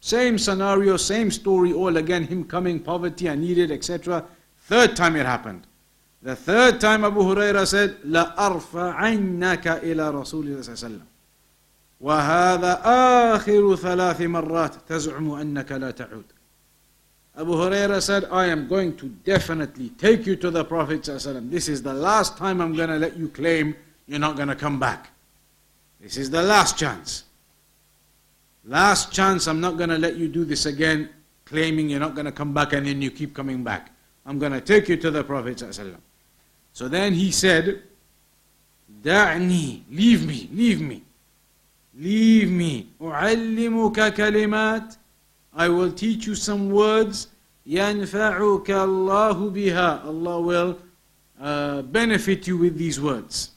[0.01, 4.25] Same scenario, same story, all again, him coming, poverty, I needed, etc.
[4.67, 5.67] Third time it happened.
[6.23, 11.07] The third time Abu Huraira said, لأرفعنك إلى رسول الله صلى الله عليه وسلم
[12.01, 12.81] وهذا
[13.35, 16.25] آخر ثلاث مرات تزعم أنك لا تعود
[17.37, 21.49] Abu Huraira said, I am going to definitely take you to the Prophet ﷺ.
[21.51, 23.77] This is the last time I'm going to let you claim
[24.09, 25.11] you're not going to come back.
[26.01, 27.25] This is the last chance.
[28.65, 31.09] Last chance, I'm not going to let you do this again,
[31.45, 33.91] claiming you're not going to come back and then you keep coming back.
[34.27, 35.95] I'm going to take you to the Prophet ﷺ.
[36.73, 37.83] So then he said,
[39.03, 41.03] دعني, leave me, leave me.
[41.99, 42.87] Leave me.
[43.03, 44.95] أعلمك كلمات
[45.53, 47.29] I will teach you some words
[47.67, 50.77] ينفعك الله بها Allah will
[51.41, 53.51] uh, benefit you with these words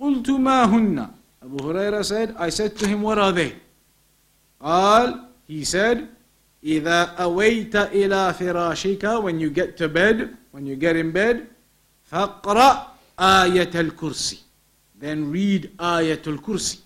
[0.00, 1.08] قلت ما هن
[1.42, 3.52] Abu Huraira said I said to him what are they
[4.62, 6.08] قال he said
[6.64, 11.46] إذا أويت إلى فراشك when you get to bed when you get in bed
[12.04, 12.86] فاقرأ
[13.20, 14.38] آية الكرسي
[15.00, 16.78] then read آية الكرسي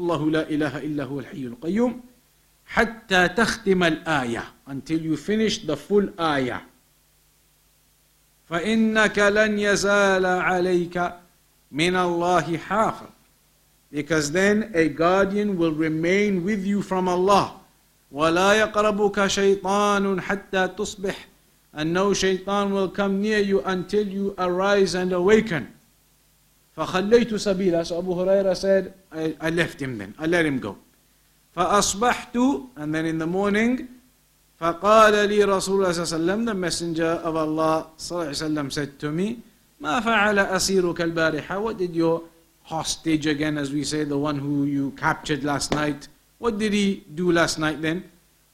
[0.00, 2.00] الله لا إله إلا هو الحي القيوم
[2.66, 6.62] حتى تختم الآية until you finish the full آية
[8.48, 11.12] فإنك لن يزال عليك
[11.72, 13.06] من الله حافظ
[13.92, 17.60] because then a guardian will remain with you from Allah
[18.12, 21.14] ولا يقربك شيطان حتى تصبح
[21.74, 25.68] and no shaitan will come near you until you arise and awaken
[26.80, 30.76] فخليت سبيلا so Abu Huraira said I, I left him then I let him go
[31.56, 32.36] فأصبحت
[32.76, 33.86] and then in the morning
[34.60, 38.30] فقال لي رسول الله صلى الله عليه وسلم the messenger of Allah صلى الله عليه
[38.30, 39.36] وسلم said to me
[39.80, 42.22] ما فعل أسيرك البارحة what did your
[42.64, 47.04] hostage again as we say the one who you captured last night what did he
[47.14, 48.02] do last night then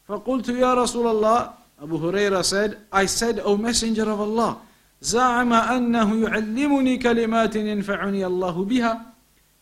[0.09, 4.59] فقلت يا رسول الله Abu Huraira said I said O messenger of Allah
[5.07, 9.01] زعم أنه يعلمني كلمات ينفعني الله بها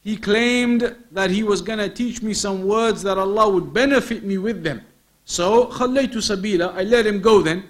[0.05, 4.23] He claimed that he was going to teach me some words that Allah would benefit
[4.23, 4.83] me with them.
[5.25, 7.63] So, خليت سبيلا, I let him go then.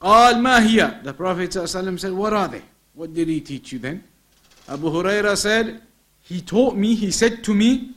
[0.00, 1.02] قال ما هي?
[1.02, 2.62] The Prophet ﷺ said, what are they?
[2.94, 4.04] What did he teach you then?
[4.68, 5.80] Abu Huraira said,
[6.22, 7.92] he taught me, he said to me,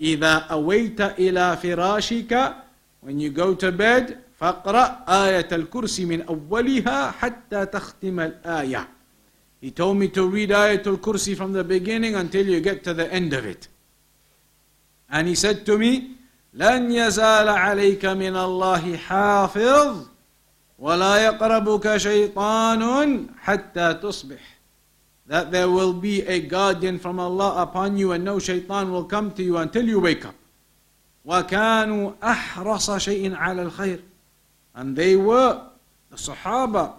[0.00, 2.54] إذا أويت إلى فراشك
[3.00, 8.88] When you go to bed, فاقرأ آية الكرسي من أولها حتى تختم الآية.
[9.60, 13.10] He told me to read Ayatul Kursi from the beginning until you get to the
[13.12, 13.68] end of it.
[15.08, 16.16] And he said to me,
[16.54, 20.06] لن يزال عليك من الله حافظ
[20.78, 24.40] ولا يقربك شيطان حتى تصبح.
[25.26, 29.32] That there will be a guardian from Allah upon you and no shaitan will come
[29.32, 30.34] to you until you wake up.
[31.24, 34.00] وكانوا أحرص شيء على الخير.
[34.75, 35.61] And they were,
[36.09, 36.93] the Sahaba,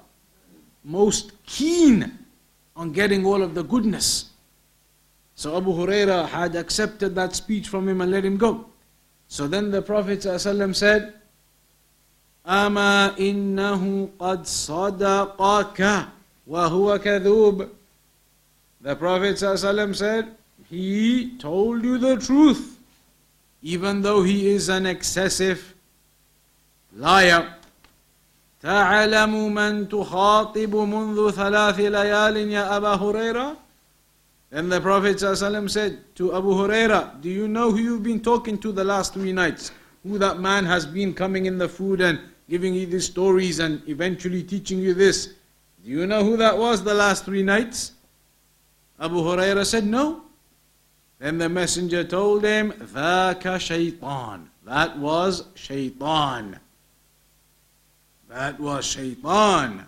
[0.84, 2.18] most keen
[2.76, 4.30] on getting all of the goodness.
[5.34, 8.66] So Abu Huraira had accepted that speech from him and let him go.
[9.28, 11.14] So then the Prophet ﷺ said,
[12.46, 16.08] أما إنه قد صدقك
[16.48, 17.68] وهو كذوب.
[18.80, 20.34] The Prophet ﷺ said,
[20.68, 22.78] He told you the truth,
[23.62, 25.74] even though he is an excessive
[26.96, 27.54] liar.
[28.66, 33.56] تعلم من تخاطب منذ ثلاث ليال يا أبا هريرة
[34.50, 38.58] Then the Prophet ﷺ said to Abu Huraira, Do you know who you've been talking
[38.58, 39.72] to the last three nights?
[40.02, 43.80] Who that man has been coming in the food and giving you these stories and
[43.88, 45.28] eventually teaching you this?
[45.82, 47.92] Do you know who that was the last three nights?
[49.00, 50.22] Abu Huraira said, No.
[51.18, 54.44] Then the messenger told him, ذاك شيطان.
[54.66, 56.60] That was shaitan.
[58.28, 59.86] That was shaitan.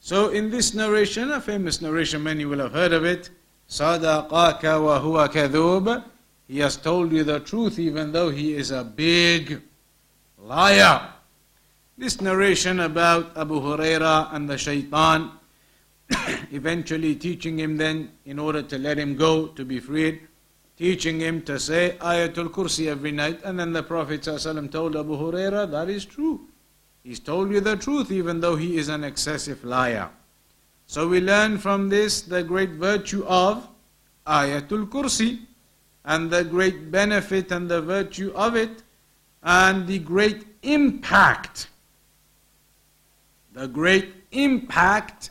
[0.00, 3.30] So in this narration, a famous narration, many will have heard of it,
[3.68, 6.04] صدقاك وهو كذوب.
[6.48, 9.60] He has told you the truth even though he is a big
[10.38, 11.08] liar.
[11.98, 15.32] This narration about Abu Huraira and the shaitan,
[16.52, 20.20] eventually teaching him then, in order to let him go, to be freed,
[20.76, 23.40] teaching him to say Ayatul Kursi every night.
[23.44, 26.42] And then the Prophet ﷺ told Abu Huraira, that is true.
[27.02, 30.10] He's told you the truth even though he is an excessive liar.
[30.86, 33.68] So we learn from this the great virtue of
[34.26, 35.40] Ayatul Kursi
[36.04, 38.82] and the great benefit and the virtue of it
[39.42, 41.68] and the great impact.
[43.52, 45.30] The great impact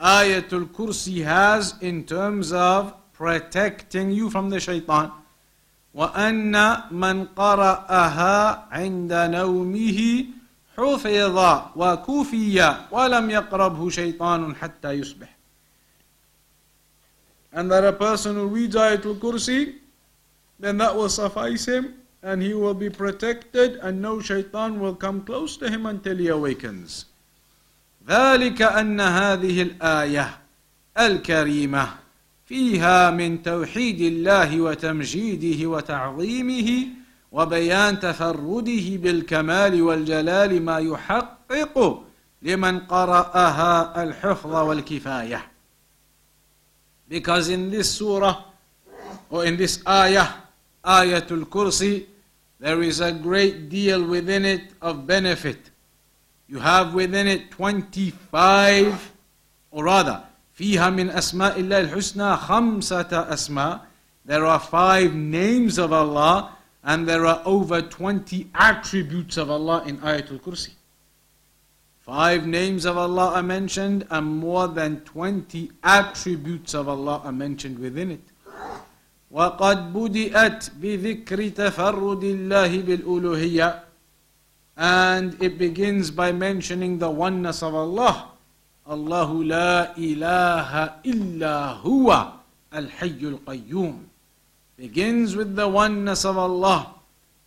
[0.00, 5.12] Ayatul Kursi has in terms of protecting you from the shaitan.
[5.94, 6.54] وأن
[6.90, 10.26] من قرأها عند نومه
[10.77, 11.37] حفظ
[11.75, 15.27] وكفي ولم يقربه شيطان حتى يصبح
[17.53, 19.75] and that a person who reads Ayatul Kursi
[20.59, 25.21] then that will suffice him and he will be protected and no shaitan will come
[25.21, 27.05] close to him until he awakens
[28.07, 30.37] ذلك أن هذه الآية
[30.99, 31.87] الكريمة
[32.45, 36.87] فيها من توحيد الله وتمجيده وتعظيمه
[37.31, 42.03] وبيان تفرده بالكمال والجلال ما يحقق
[42.41, 45.41] لمن قرأها الحفظ والكفاية
[47.09, 48.43] because in this surah
[49.29, 50.27] or in this ayah
[50.85, 52.05] ayatul kursi
[52.59, 55.71] there is a great deal within it of benefit
[56.47, 59.11] you have within it 25
[59.71, 60.23] or rather
[60.57, 63.79] فيها من أسماء الله الحسنى خمسة أسماء
[64.25, 66.56] there are five names of Allah
[66.86, 70.70] and there are over 20 attributes of Allah in Ayatul Kursi.
[72.00, 77.78] Five names of Allah are mentioned, and more than 20 attributes of Allah are mentioned
[77.78, 78.20] within it.
[79.32, 83.80] وقد بدأت بذكر تفرد الله بالألوهية
[84.76, 88.28] and it begins by mentioning the oneness of Allah
[88.88, 92.32] الله لا إله إلا هو
[92.74, 93.96] الحي القيوم
[94.77, 96.93] begins with the oneness of Allah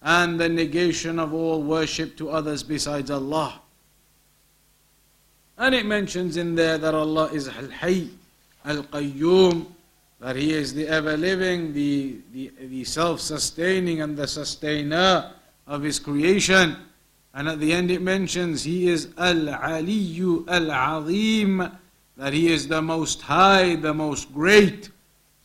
[0.02, 3.60] and the negation of all worship to others besides Allah.
[5.56, 8.08] And it mentions in there that Allah is Al-Hayy,
[8.64, 9.66] Al-Qayyum,
[10.18, 15.32] that He is the ever-living, the, the, the self-sustaining and the sustainer
[15.66, 16.76] of His creation.
[17.32, 21.70] And at the end it mentions He is Al-Aliyu Al-Azim,
[22.16, 24.90] that He is the most high, the most great.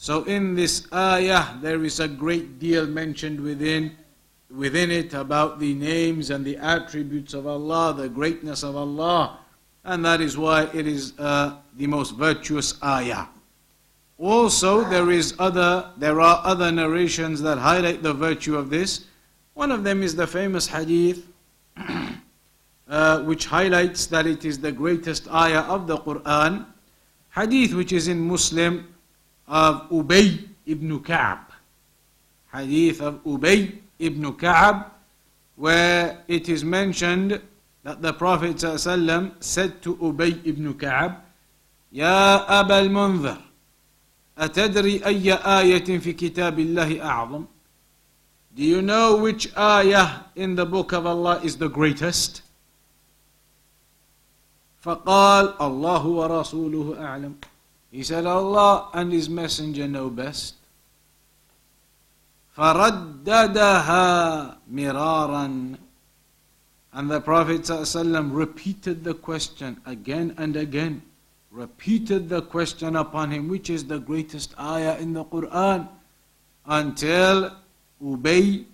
[0.05, 3.97] So in this ayah there is a great deal mentioned within
[4.53, 9.39] within it about the names and the attributes of Allah, the greatness of Allah,
[9.83, 13.25] and that is why it is uh, the most virtuous ayah.
[14.19, 19.05] Also, there is other there are other narrations that highlight the virtue of this.
[19.55, 21.25] One of them is the famous hadith,
[22.87, 26.67] uh, which highlights that it is the greatest ayah of the Quran.
[27.33, 28.94] Hadith which is in Muslim
[29.47, 31.39] of Ubay ibn Ka'b.
[32.53, 34.85] Hadith of Ubay ibn Ka'b,
[35.55, 37.41] where it is mentioned
[37.83, 41.21] that the Prophet ﷺ said to Ubay ibn Ka'b,
[41.95, 43.37] يا أبا المنذر
[44.37, 47.45] أتدري أي آية في كتاب الله أعظم
[48.55, 52.41] Do you know which ayah in the book of Allah is the greatest?
[54.83, 57.35] فقال الله ورسوله أعلم
[57.94, 60.54] He said Allah and His Messenger know best.
[62.56, 65.76] فرددها مرارا
[66.92, 71.02] And the Prophet ﷺ repeated the question again and again.
[71.52, 75.88] Repeated the question upon him, which is the greatest ayah in the Quran.
[76.66, 77.52] Until
[78.02, 78.64] Ubay,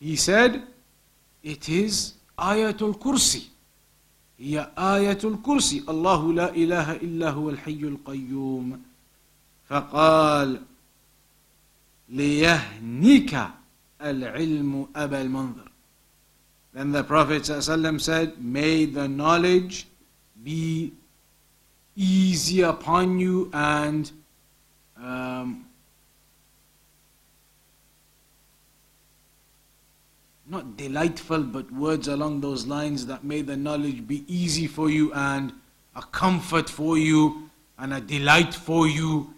[0.00, 0.62] he said,
[1.42, 3.44] it is Ayatul Kursi.
[4.41, 5.83] هي آية الكرسي.
[5.89, 8.81] الله لا إله إلا هو الحي القيوم.
[9.69, 10.61] فقال
[12.09, 13.49] ليهنك
[14.01, 15.71] العلم أبا المنذر.
[16.73, 19.87] Then the Prophet ﷺ said, May the knowledge
[20.41, 20.93] be
[21.95, 24.09] easy upon you and
[24.97, 25.65] um,
[30.50, 35.12] not delightful, but words along those lines that may the knowledge be easy for you
[35.12, 35.52] and
[35.94, 39.34] a comfort for you and a delight for you.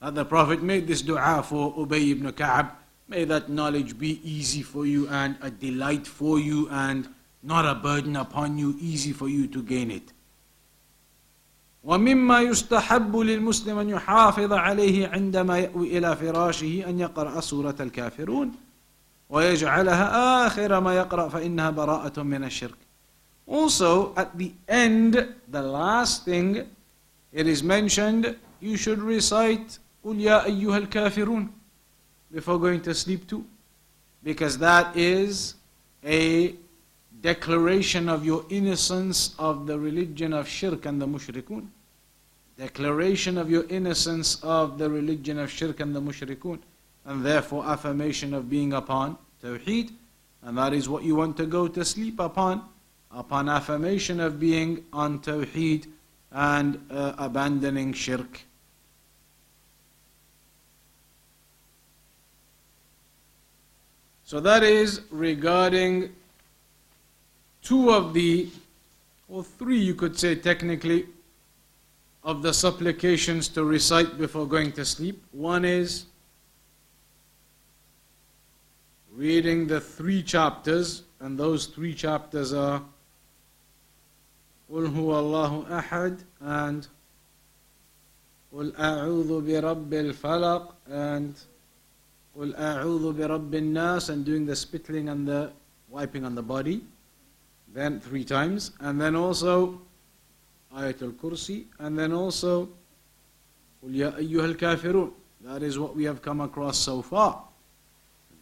[0.00, 2.70] That the Prophet made this dua for Ubay ibn Ka'b
[3.08, 7.08] May that knowledge be easy for you and a delight for you and
[7.42, 10.12] not a burden upon you, easy for you to gain it.
[11.84, 18.52] ومما يستحب للمسلم أن يحافظ عليه عندما يأوي إلى فراشه أن يقرأ سورة الكافرون
[19.33, 22.77] ويجعلها آخر ما يقرأ فإنها براءة من الشرك.
[23.47, 26.69] Also, at the end, the last thing,
[27.31, 31.49] it is mentioned, you should recite قُلْ يَا أَيُّهَا الْكَافِرُونَ
[32.31, 33.43] before going to sleep too.
[34.23, 35.55] Because that is
[36.05, 36.55] a
[37.21, 41.67] declaration of your innocence of the religion of shirk and the mushrikun.
[42.57, 46.59] Declaration of your innocence of the religion of shirk and the mushrikun.
[47.05, 49.91] And therefore affirmation of being upon tawheed.
[50.41, 52.63] And that is what you want to go to sleep upon.
[53.11, 55.87] Upon affirmation of being on tawheed
[56.31, 58.41] and uh, abandoning shirk.
[64.23, 66.15] So that is regarding
[67.61, 68.49] two of the,
[69.29, 71.05] or three you could say technically,
[72.23, 75.21] of the supplications to recite before going to sleep.
[75.31, 76.05] One is
[79.12, 82.82] reading the three chapters, and those three chapters are
[84.70, 86.86] قل هو الله أحد and
[88.52, 91.32] قل أعوذ برب الفلق and
[92.36, 95.50] قل أعوذ برب الناس and doing the spitting and the
[95.88, 96.82] wiping on the body
[97.72, 99.80] then three times and then also
[100.76, 102.68] Ayatul Kursi and then also
[103.82, 105.12] قل يا أيها الكافرون
[105.44, 107.42] that is what we have come across so far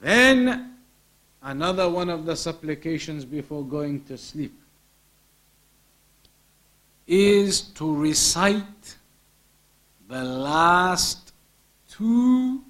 [0.02, 0.74] then
[1.44, 4.54] another one of the supplications before going to sleep
[7.08, 8.96] is to recite
[10.10, 11.32] the last
[11.90, 12.62] two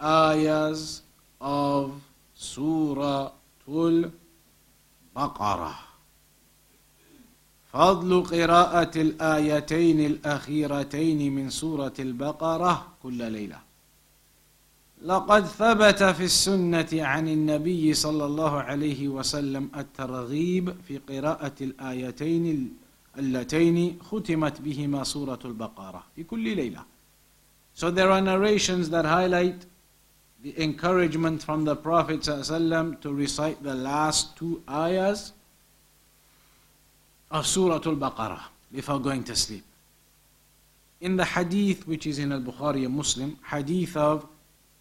[0.00, 1.02] ayahs
[1.40, 2.00] of
[2.34, 3.30] Surah
[3.68, 5.74] Al-Baqarah.
[7.72, 13.60] فضل قراءة الآيتين الأخيرتين من سورة البقرة كل ليلة.
[15.02, 22.76] لقد ثبت في السنة عن النبي صلى الله عليه وسلم الترغيب في قراءة الآيتين
[23.18, 26.84] اللتين ختمت بهما سورة البقرة في كل ليلة.
[27.74, 29.66] So there are narrations that highlight
[30.42, 35.32] the encouragement from the Prophet ﷺ to recite the last two ayahs
[37.30, 38.40] of Surah Al-Baqarah
[38.72, 39.64] before going to sleep.
[41.00, 44.26] In the hadith which is in Al-Bukhari and Muslim, hadith of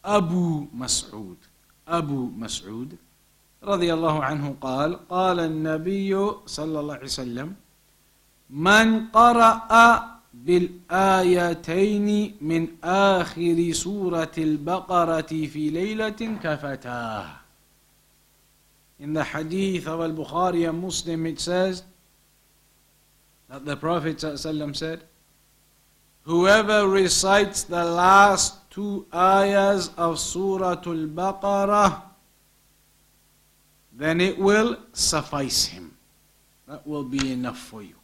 [0.07, 1.35] Abu Mas'ud.
[1.87, 2.95] Abu Mas'ud
[3.63, 6.13] رضي الله عنه قال قال النبي
[6.45, 7.55] صلى الله عليه وسلم
[8.49, 12.07] من قرأ بالآيتين
[12.41, 17.27] من آخر سورة البقرة في ليلة كفتاه
[18.99, 21.83] In the hadith of Al-Bukhari and Muslim it says
[23.49, 25.03] that the Prophet ﷺ said,
[26.27, 32.01] Whoever recites the last two ayahs of Surah Al-Baqarah,
[33.93, 35.95] then it will suffice him.
[36.67, 37.95] That will be enough for you.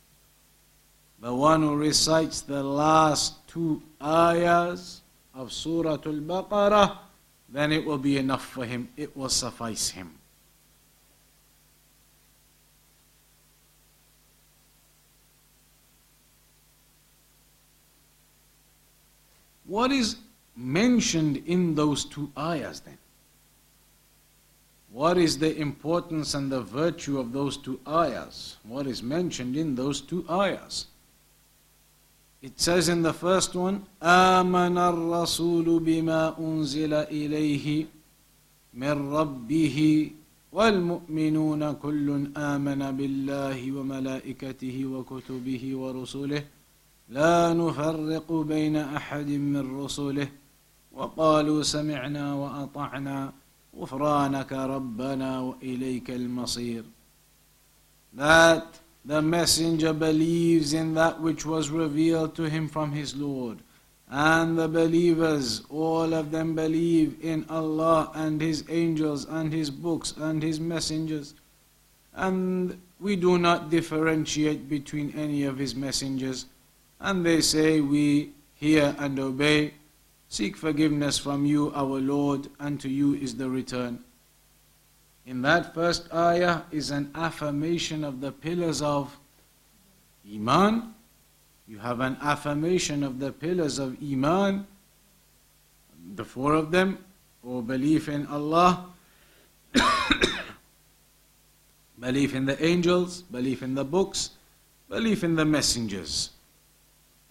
[1.20, 5.02] The one who recites the last two ayahs
[5.36, 6.98] of Surah Al-Baqarah,
[7.50, 8.88] then it will be enough for him.
[8.96, 10.18] It will suffice him.
[19.73, 20.17] What is
[20.57, 22.99] mentioned in those two ayahs then?
[24.91, 28.57] What is the importance and the virtue of those two ayahs?
[28.65, 30.87] What is mentioned in those two ayahs?
[32.41, 37.87] It says in the first one, آمن الرسول بما أنزل إليه
[38.75, 40.11] من ربه
[40.53, 46.43] والمؤمنون كل آمن بالله وملائكته وكتبه ورسله
[47.10, 50.28] لا نفرق بين أحد من رسله
[50.92, 53.34] وقالوا سمعنا وأطعنا
[53.80, 56.84] غفرانك ربنا وإليك المصير
[58.14, 63.60] That the messenger believes in that which was revealed to him from his Lord.
[64.16, 70.14] And the believers, all of them believe in Allah and His angels and His books
[70.16, 71.34] and His messengers.
[72.14, 76.46] And we do not differentiate between any of His messengers.
[77.00, 79.74] And they say, We hear and obey.
[80.30, 84.04] Seek forgiveness from you, our Lord, and to you is the return.
[85.26, 89.16] In that first ayah is an affirmation of the pillars of
[90.32, 90.94] Iman.
[91.68, 94.68] You have an affirmation of the pillars of Iman,
[96.16, 96.98] the four of them,
[97.44, 98.88] or belief in Allah,
[102.00, 104.32] belief in the angels, belief in the books,
[104.90, 106.32] belief in the messengers.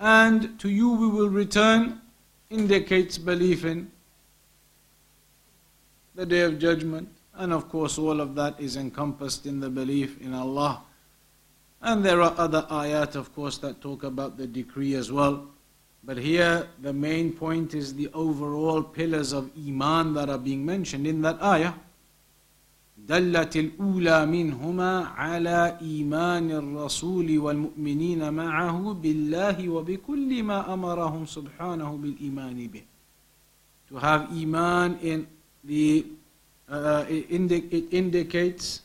[0.02, 2.00] And to you we will return
[2.50, 3.88] indicates belief in
[6.16, 7.08] the day of judgment.
[7.34, 10.82] And of course, all of that is encompassed in the belief in Allah.
[11.80, 15.46] And there are other ayat, of course, that talk about the decree as well.
[16.02, 21.06] But here, the main point is the overall pillars of Iman that are being mentioned
[21.06, 21.74] in that ayah.
[23.08, 32.82] دلت الأولى منهما على إيمان الرسول والمؤمنين معه بالله وبكل ما أمرهم سبحانه بالإيمان به.
[33.90, 35.26] To have Iman in
[35.64, 36.06] the
[36.70, 38.82] uh, it, indi- it indicates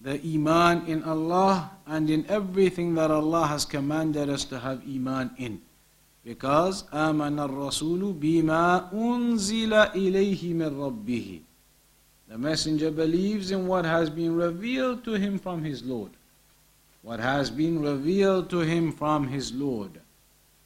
[0.00, 5.30] the Iman in Allah and in everything that Allah has commanded us to have Iman
[5.38, 5.60] in.
[6.24, 11.40] Because الرسول بما أنزل إليه من ربه.
[12.30, 16.12] The messenger believes in what has been revealed to him from his Lord.
[17.02, 20.00] What has been revealed to him from his Lord.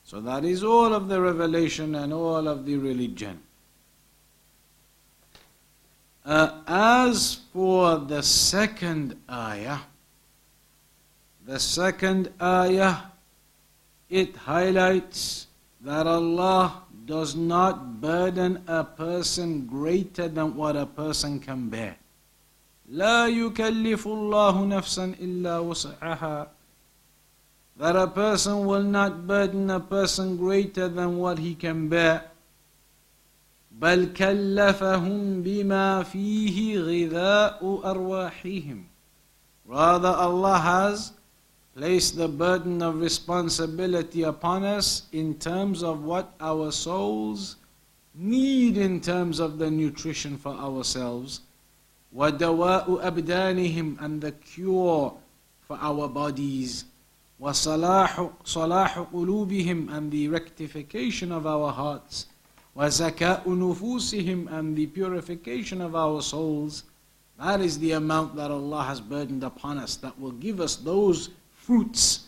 [0.04, 3.40] So that is all of the revelation and all of the religion.
[6.22, 9.78] Uh, as for the second ayah,
[11.46, 12.96] the second ayah,
[14.10, 15.46] it highlights
[15.80, 21.96] that Allah does not burden a person greater than what a person can bear.
[22.90, 26.48] لا يكلف الله نفسا إلا وسعها
[27.76, 32.30] That a person will not burden a person greater than what he can bear.
[33.80, 38.84] بل كلفهم بما فيه غذاء أرواحهم
[39.66, 41.12] Rather Allah has
[41.76, 47.55] placed the burden of responsibility upon us in terms of what our souls
[48.15, 51.41] need in terms of the nutrition for ourselves
[52.15, 55.13] ودواء أبدانهم and the cure
[55.61, 56.86] for our bodies
[57.39, 62.26] وصلاح صلاح قلوبهم and the rectification of our hearts
[62.80, 66.84] وَزَكَاءُ نُفُوسِهِمْ and the purification of our souls.
[67.38, 71.30] That is the amount that Allah has burdened upon us that will give us those
[71.67, 72.20] fruits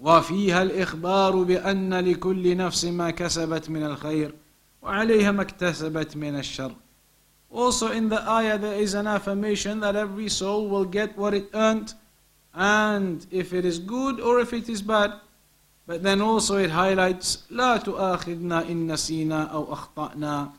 [0.00, 4.34] وفيها الإخبار بأن لكل نفس ما كسبت من الخير
[4.82, 6.74] وعليها ما اكتسبت من الشر
[7.50, 11.48] Also in the ayah there is an affirmation that every soul will get what it
[11.54, 11.94] earned
[12.54, 15.12] and if it is good or if it is bad.
[15.86, 20.50] But then also it highlights لا تؤاخذنا إن نسينا أو أخطأنا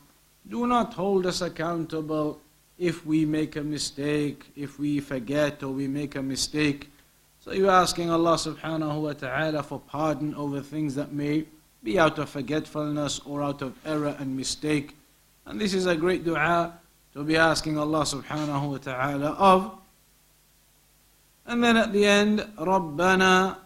[0.48, 2.38] Do not hold us accountable
[2.78, 6.88] if we make a mistake, if we forget or we make a mistake.
[7.40, 11.44] So you're asking Allah subhanahu wa ta'ala for pardon over things that may
[11.82, 14.96] be out of forgetfulness or out of error and mistake.
[15.46, 16.74] And this is a great dua
[17.14, 19.78] to be asking Allah subhanahu wa ta'ala of.
[21.46, 23.56] And then at the end, ربنا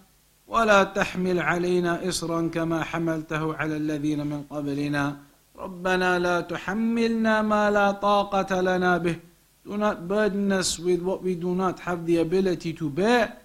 [0.47, 5.17] ولا تحمل علينا إصرا كما حملته على الذين من قبلنا
[5.57, 9.17] ربنا لا تحملنا ما لا طاقة لنا به
[9.65, 13.37] Do not burden us with what we do not have the ability to bear.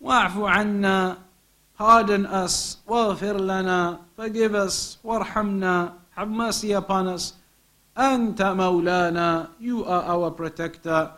[0.00, 1.18] واعف عنا
[1.80, 2.76] Pardon us.
[2.86, 4.96] واغفر لنا Forgive us.
[5.04, 7.32] وارحمنا Have mercy upon us.
[7.98, 11.10] أنت مولانا You are our protector.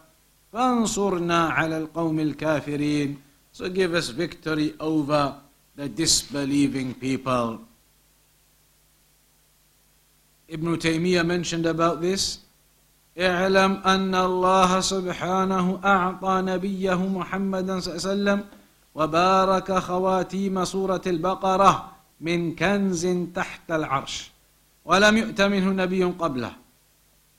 [0.53, 3.16] فانصرنا على القوم الكافرين
[3.53, 5.35] So give us victory over
[5.76, 7.59] the disbelieving people.
[10.49, 12.39] Ibn Taymiyyah mentioned about this.
[13.18, 18.39] اعلم أن الله سبحانه أعطى نبيه محمدا صلى الله عليه وسلم
[18.95, 24.30] وبارك خواتيم سورة البقرة من كنز تحت العرش.
[24.84, 26.53] ولم يؤت منه نبي قبله.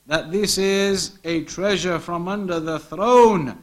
[0.07, 3.57] That this is a treasure from under the throne.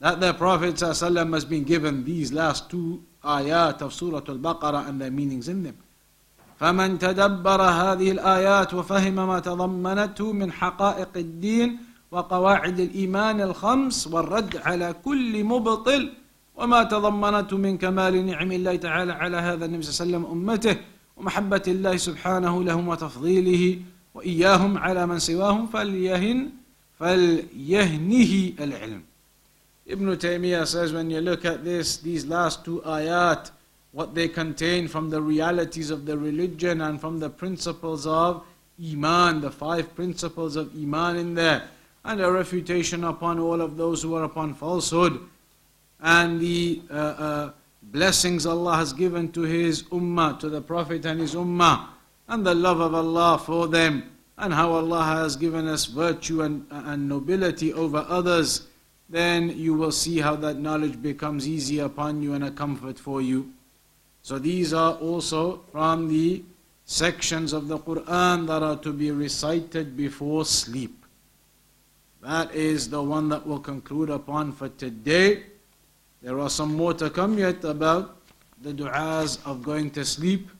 [0.00, 5.00] That the Prophet ﷺ has been given these last two ayat of Surah Al-Baqarah and
[5.00, 5.76] their meanings in them.
[6.60, 11.78] فمن تدبر هذه الآيات وفهم ما تضمنته من حقائق الدين
[12.10, 16.12] وقواعد الإيمان الخمس والرد على كل مبطل
[16.55, 20.75] وما تضمنته من كمال نعم الله تعالى على هذا النبي صلى الله عليه وسلم أمته
[21.17, 23.79] ومحبة الله سبحانه لهم وتفضيله
[24.13, 26.49] وإياهم على من سواهم فليهن
[26.99, 29.01] فليهنه العلم
[29.87, 33.51] Ibn Taymiyyah says when you look at this, these last two ayat,
[33.91, 38.43] what they contain from the realities of the religion and from the principles of
[38.81, 41.63] Iman, the five principles of Iman in there,
[42.05, 45.19] and a refutation upon all of those who are upon falsehood,
[46.06, 47.50] and the uh, uh,
[47.82, 51.88] blessings Allah has given to His Ummah, to the Prophet and His Ummah,
[52.28, 56.64] and the love of Allah for them, and how Allah has given us virtue and,
[56.70, 58.68] and nobility over others
[59.08, 63.22] then you will see how that knowledge becomes easy upon you and a comfort for
[63.22, 63.52] you.
[64.22, 66.42] So these are also from the
[66.84, 71.04] sections of the Quran that are to be recited before sleep.
[72.22, 75.44] That is the one that we'll conclude upon for today.
[76.26, 78.16] There are some more to come yet about
[78.60, 80.50] the du'as of going to sleep.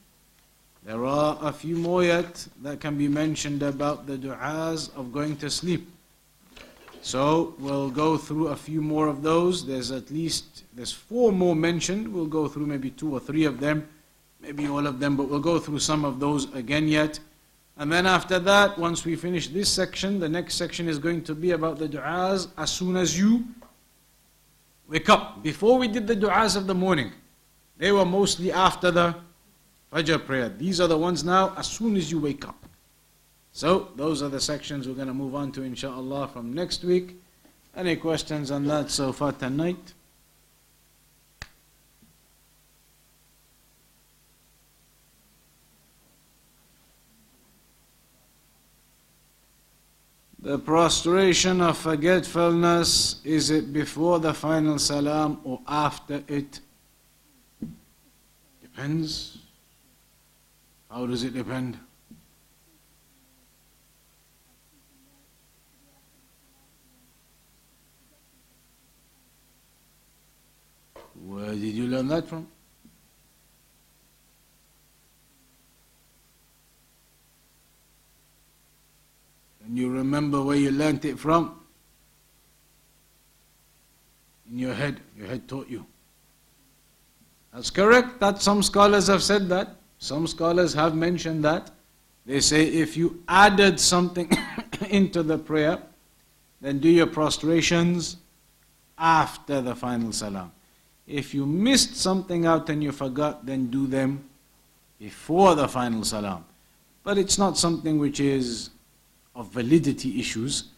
[0.84, 5.36] There are a few more yet that can be mentioned about the du'as of going
[5.38, 5.90] to sleep.
[7.02, 9.66] So we'll go through a few more of those.
[9.66, 12.06] There's at least there's four more mentioned.
[12.06, 13.88] We'll go through maybe two or three of them,
[14.40, 17.18] maybe all of them, but we'll go through some of those again yet.
[17.76, 21.34] And then after that, once we finish this section, the next section is going to
[21.34, 23.44] be about the du'as as soon as you
[24.88, 25.42] wake up.
[25.42, 27.12] Before we did the du'as of the morning,
[27.76, 29.16] they were mostly after the
[29.92, 30.48] Fajr prayer.
[30.48, 32.66] These are the ones now as soon as you wake up.
[33.52, 37.16] So, those are the sections we're going to move on to, inshallah, from next week.
[37.74, 39.94] Any questions on that so far tonight?
[50.46, 56.60] The prostration of forgetfulness, is it before the final salam or after it?
[58.62, 59.38] Depends.
[60.88, 61.80] How does it depend?
[71.24, 72.46] Where did you learn that from?
[79.66, 81.60] Can you remember where you learnt it from?
[84.48, 85.84] In your head, your head taught you.
[87.52, 88.20] That's correct.
[88.20, 89.74] That some scholars have said that.
[89.98, 91.72] Some scholars have mentioned that.
[92.26, 94.30] They say if you added something
[94.88, 95.82] into the prayer,
[96.60, 98.18] then do your prostrations
[98.96, 100.52] after the final salam.
[101.08, 104.28] If you missed something out and you forgot, then do them
[105.00, 106.44] before the final salam.
[107.02, 108.70] But it's not something which is
[109.36, 110.70] of validity issues.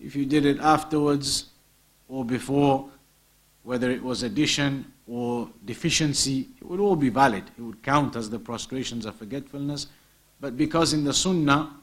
[0.00, 1.46] If you did it afterwards
[2.08, 2.88] or before,
[3.64, 7.44] whether it was addition or deficiency, it would all be valid.
[7.58, 9.88] It would count as the prostrations of forgetfulness.
[10.40, 11.74] But because in the Sunnah,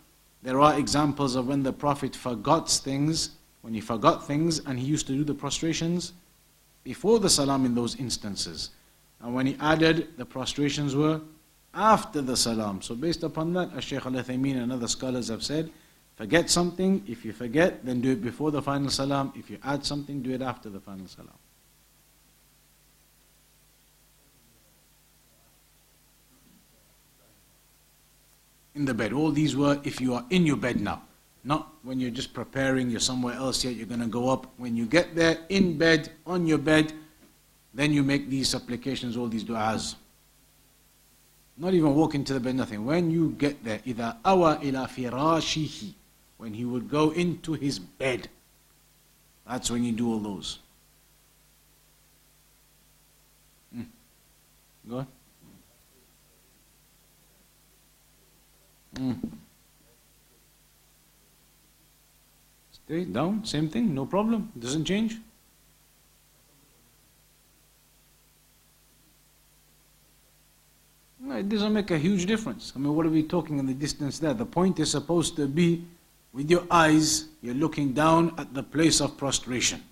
[0.41, 4.85] there are examples of when the Prophet forgot things, when he forgot things, and he
[4.85, 6.13] used to do the prostrations
[6.83, 8.71] before the salam in those instances.
[9.19, 11.21] And when he added, the prostrations were
[11.73, 12.81] after the salam.
[12.81, 15.69] So based upon that, as Shaykh al-Uthaymeen and other scholars have said,
[16.20, 19.32] forget something, if you forget, then do it before the final salam.
[19.36, 21.38] If you add something, do it after the final salam.
[28.76, 29.12] in the bed.
[29.12, 31.02] All these were if you are in your bed now.
[31.42, 34.46] Not when you're just preparing, you're somewhere else yet, you're going to go up.
[34.58, 36.92] When you get there, in bed, on your bed,
[37.72, 39.94] then you make these supplications, all these du'as.
[41.56, 42.84] Not even walk into the bed, nothing.
[42.84, 45.94] When you get there, إِذَا أَوَى إِلَى فِرَاشِهِ
[46.41, 48.27] when he would go into his bed.
[49.47, 50.57] That's when you do all those.
[53.77, 53.85] Mm.
[54.89, 55.07] Go on.
[58.95, 59.17] Mm.
[62.71, 65.17] Stay down, same thing, no problem, doesn't change.
[71.19, 72.73] No, it doesn't make a huge difference.
[72.75, 74.33] I mean, what are we talking in the distance there?
[74.33, 75.85] The point is supposed to be
[76.33, 79.83] with your eyes, you're looking down at the place of prostration.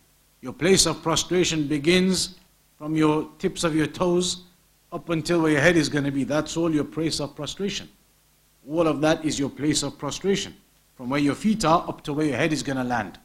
[0.41, 2.35] Your place of prostration begins
[2.77, 4.43] from your tips of your toes
[4.91, 6.23] up until where your head is going to be.
[6.23, 7.89] That's all your place of prostration.
[8.69, 10.55] All of that is your place of prostration.
[10.95, 13.19] From where your feet are up to where your head is going to land.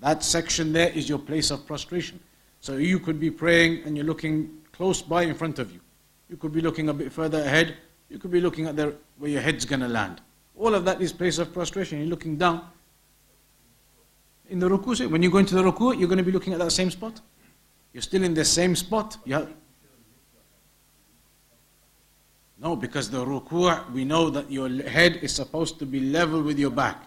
[0.00, 2.20] That section there is your place of prostration.
[2.60, 5.80] So you could be praying and you're looking close by in front of you.
[6.28, 7.76] You could be looking a bit further ahead.
[8.08, 10.20] You could be looking at the, where your head's going to land.
[10.56, 11.98] All of that is place of prostration.
[11.98, 12.68] You're looking down.
[14.48, 16.58] In the ruku, when you go into the ruku, you're going to be looking at
[16.58, 17.20] that same spot.
[17.92, 19.16] You're still in the same spot.
[19.28, 19.48] Have,
[22.60, 26.58] no, because the ruku' we know that your head is supposed to be level with
[26.58, 27.04] your back.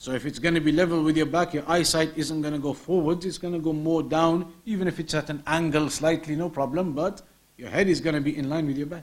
[0.00, 2.60] So if it's going to be level with your back, your eyesight isn't going to
[2.60, 6.36] go forwards, it's going to go more down, even if it's at an angle slightly,
[6.36, 7.22] no problem, but
[7.56, 9.02] your head is going to be in line with your back.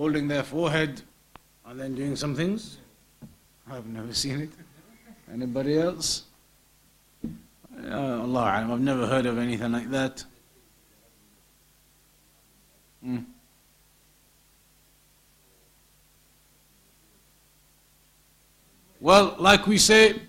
[0.00, 1.02] Holding their forehead
[1.66, 2.78] and then doing some things.
[3.70, 4.48] I've never seen it.
[5.30, 6.22] Anybody else?
[7.22, 10.24] Uh, Allah I've never heard of anything like that.
[13.04, 13.26] Mm.
[19.00, 20.22] Well, like we say,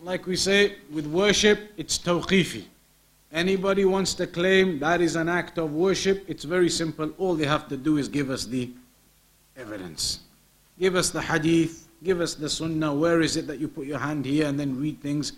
[0.00, 2.64] like we say, with worship, it's tawqifi.
[3.32, 7.10] Anybody wants to claim that is an act of worship, it's very simple.
[7.16, 8.70] All they have to do is give us the
[9.56, 10.20] evidence.
[10.78, 12.92] Give us the hadith, give us the sunnah.
[12.92, 15.32] Where is it that you put your hand here and then read things?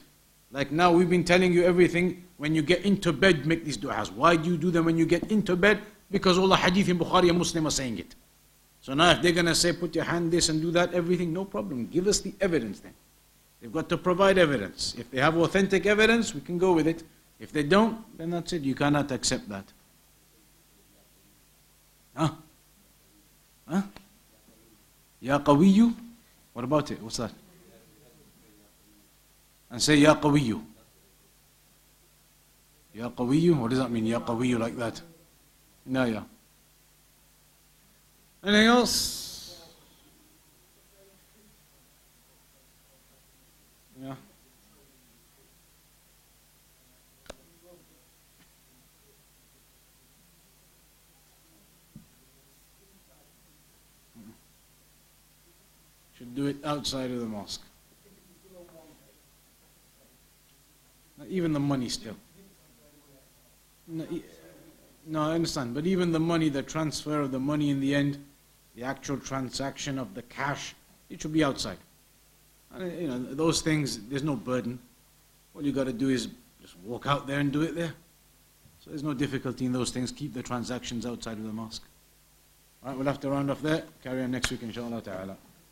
[0.50, 2.24] Like now, we've been telling you everything.
[2.36, 4.12] When you get into bed, make these du'as.
[4.12, 5.80] Why do you do them when you get into bed?
[6.10, 8.14] Because all the hadith in Bukhari and Muslim are saying it.
[8.80, 11.32] So now, if they're going to say, put your hand this and do that, everything,
[11.32, 11.86] no problem.
[11.86, 12.92] Give us the evidence then.
[13.60, 14.94] They've got to provide evidence.
[14.98, 17.02] If they have authentic evidence, we can go with it.
[17.38, 18.62] If they don't, then that's it.
[18.62, 19.64] You cannot accept that.
[22.16, 22.30] Huh?
[23.68, 23.82] Huh?
[25.20, 25.92] Ya Qawiyu.
[26.52, 27.02] What about it?
[27.02, 27.32] What's that?
[29.70, 30.62] And say Ya Qawiyu.
[32.94, 33.56] Ya Qawiyu.
[33.56, 34.06] What does that mean?
[34.06, 35.00] Ya Qawiyu like that?
[35.86, 36.22] No, yeah.
[38.42, 39.64] Anything else?
[44.00, 44.14] Yeah.
[56.16, 57.62] Should do it outside of the mosque.
[61.28, 62.16] Even the money still.
[63.86, 64.06] No,
[65.06, 65.74] no, I understand.
[65.74, 68.22] But even the money, the transfer of the money in the end,
[68.74, 70.74] the actual transaction of the cash,
[71.10, 71.78] it should be outside.
[72.74, 74.78] And, uh, you know, those things, there's no burden.
[75.54, 76.28] All you got to do is
[76.60, 77.94] just walk out there and do it there.
[78.80, 80.10] So there's no difficulty in those things.
[80.10, 81.84] Keep the transactions outside of the mosque.
[82.82, 83.84] All right, we'll have to round off there.
[84.02, 85.36] Carry on next week, inshallah ta'ala.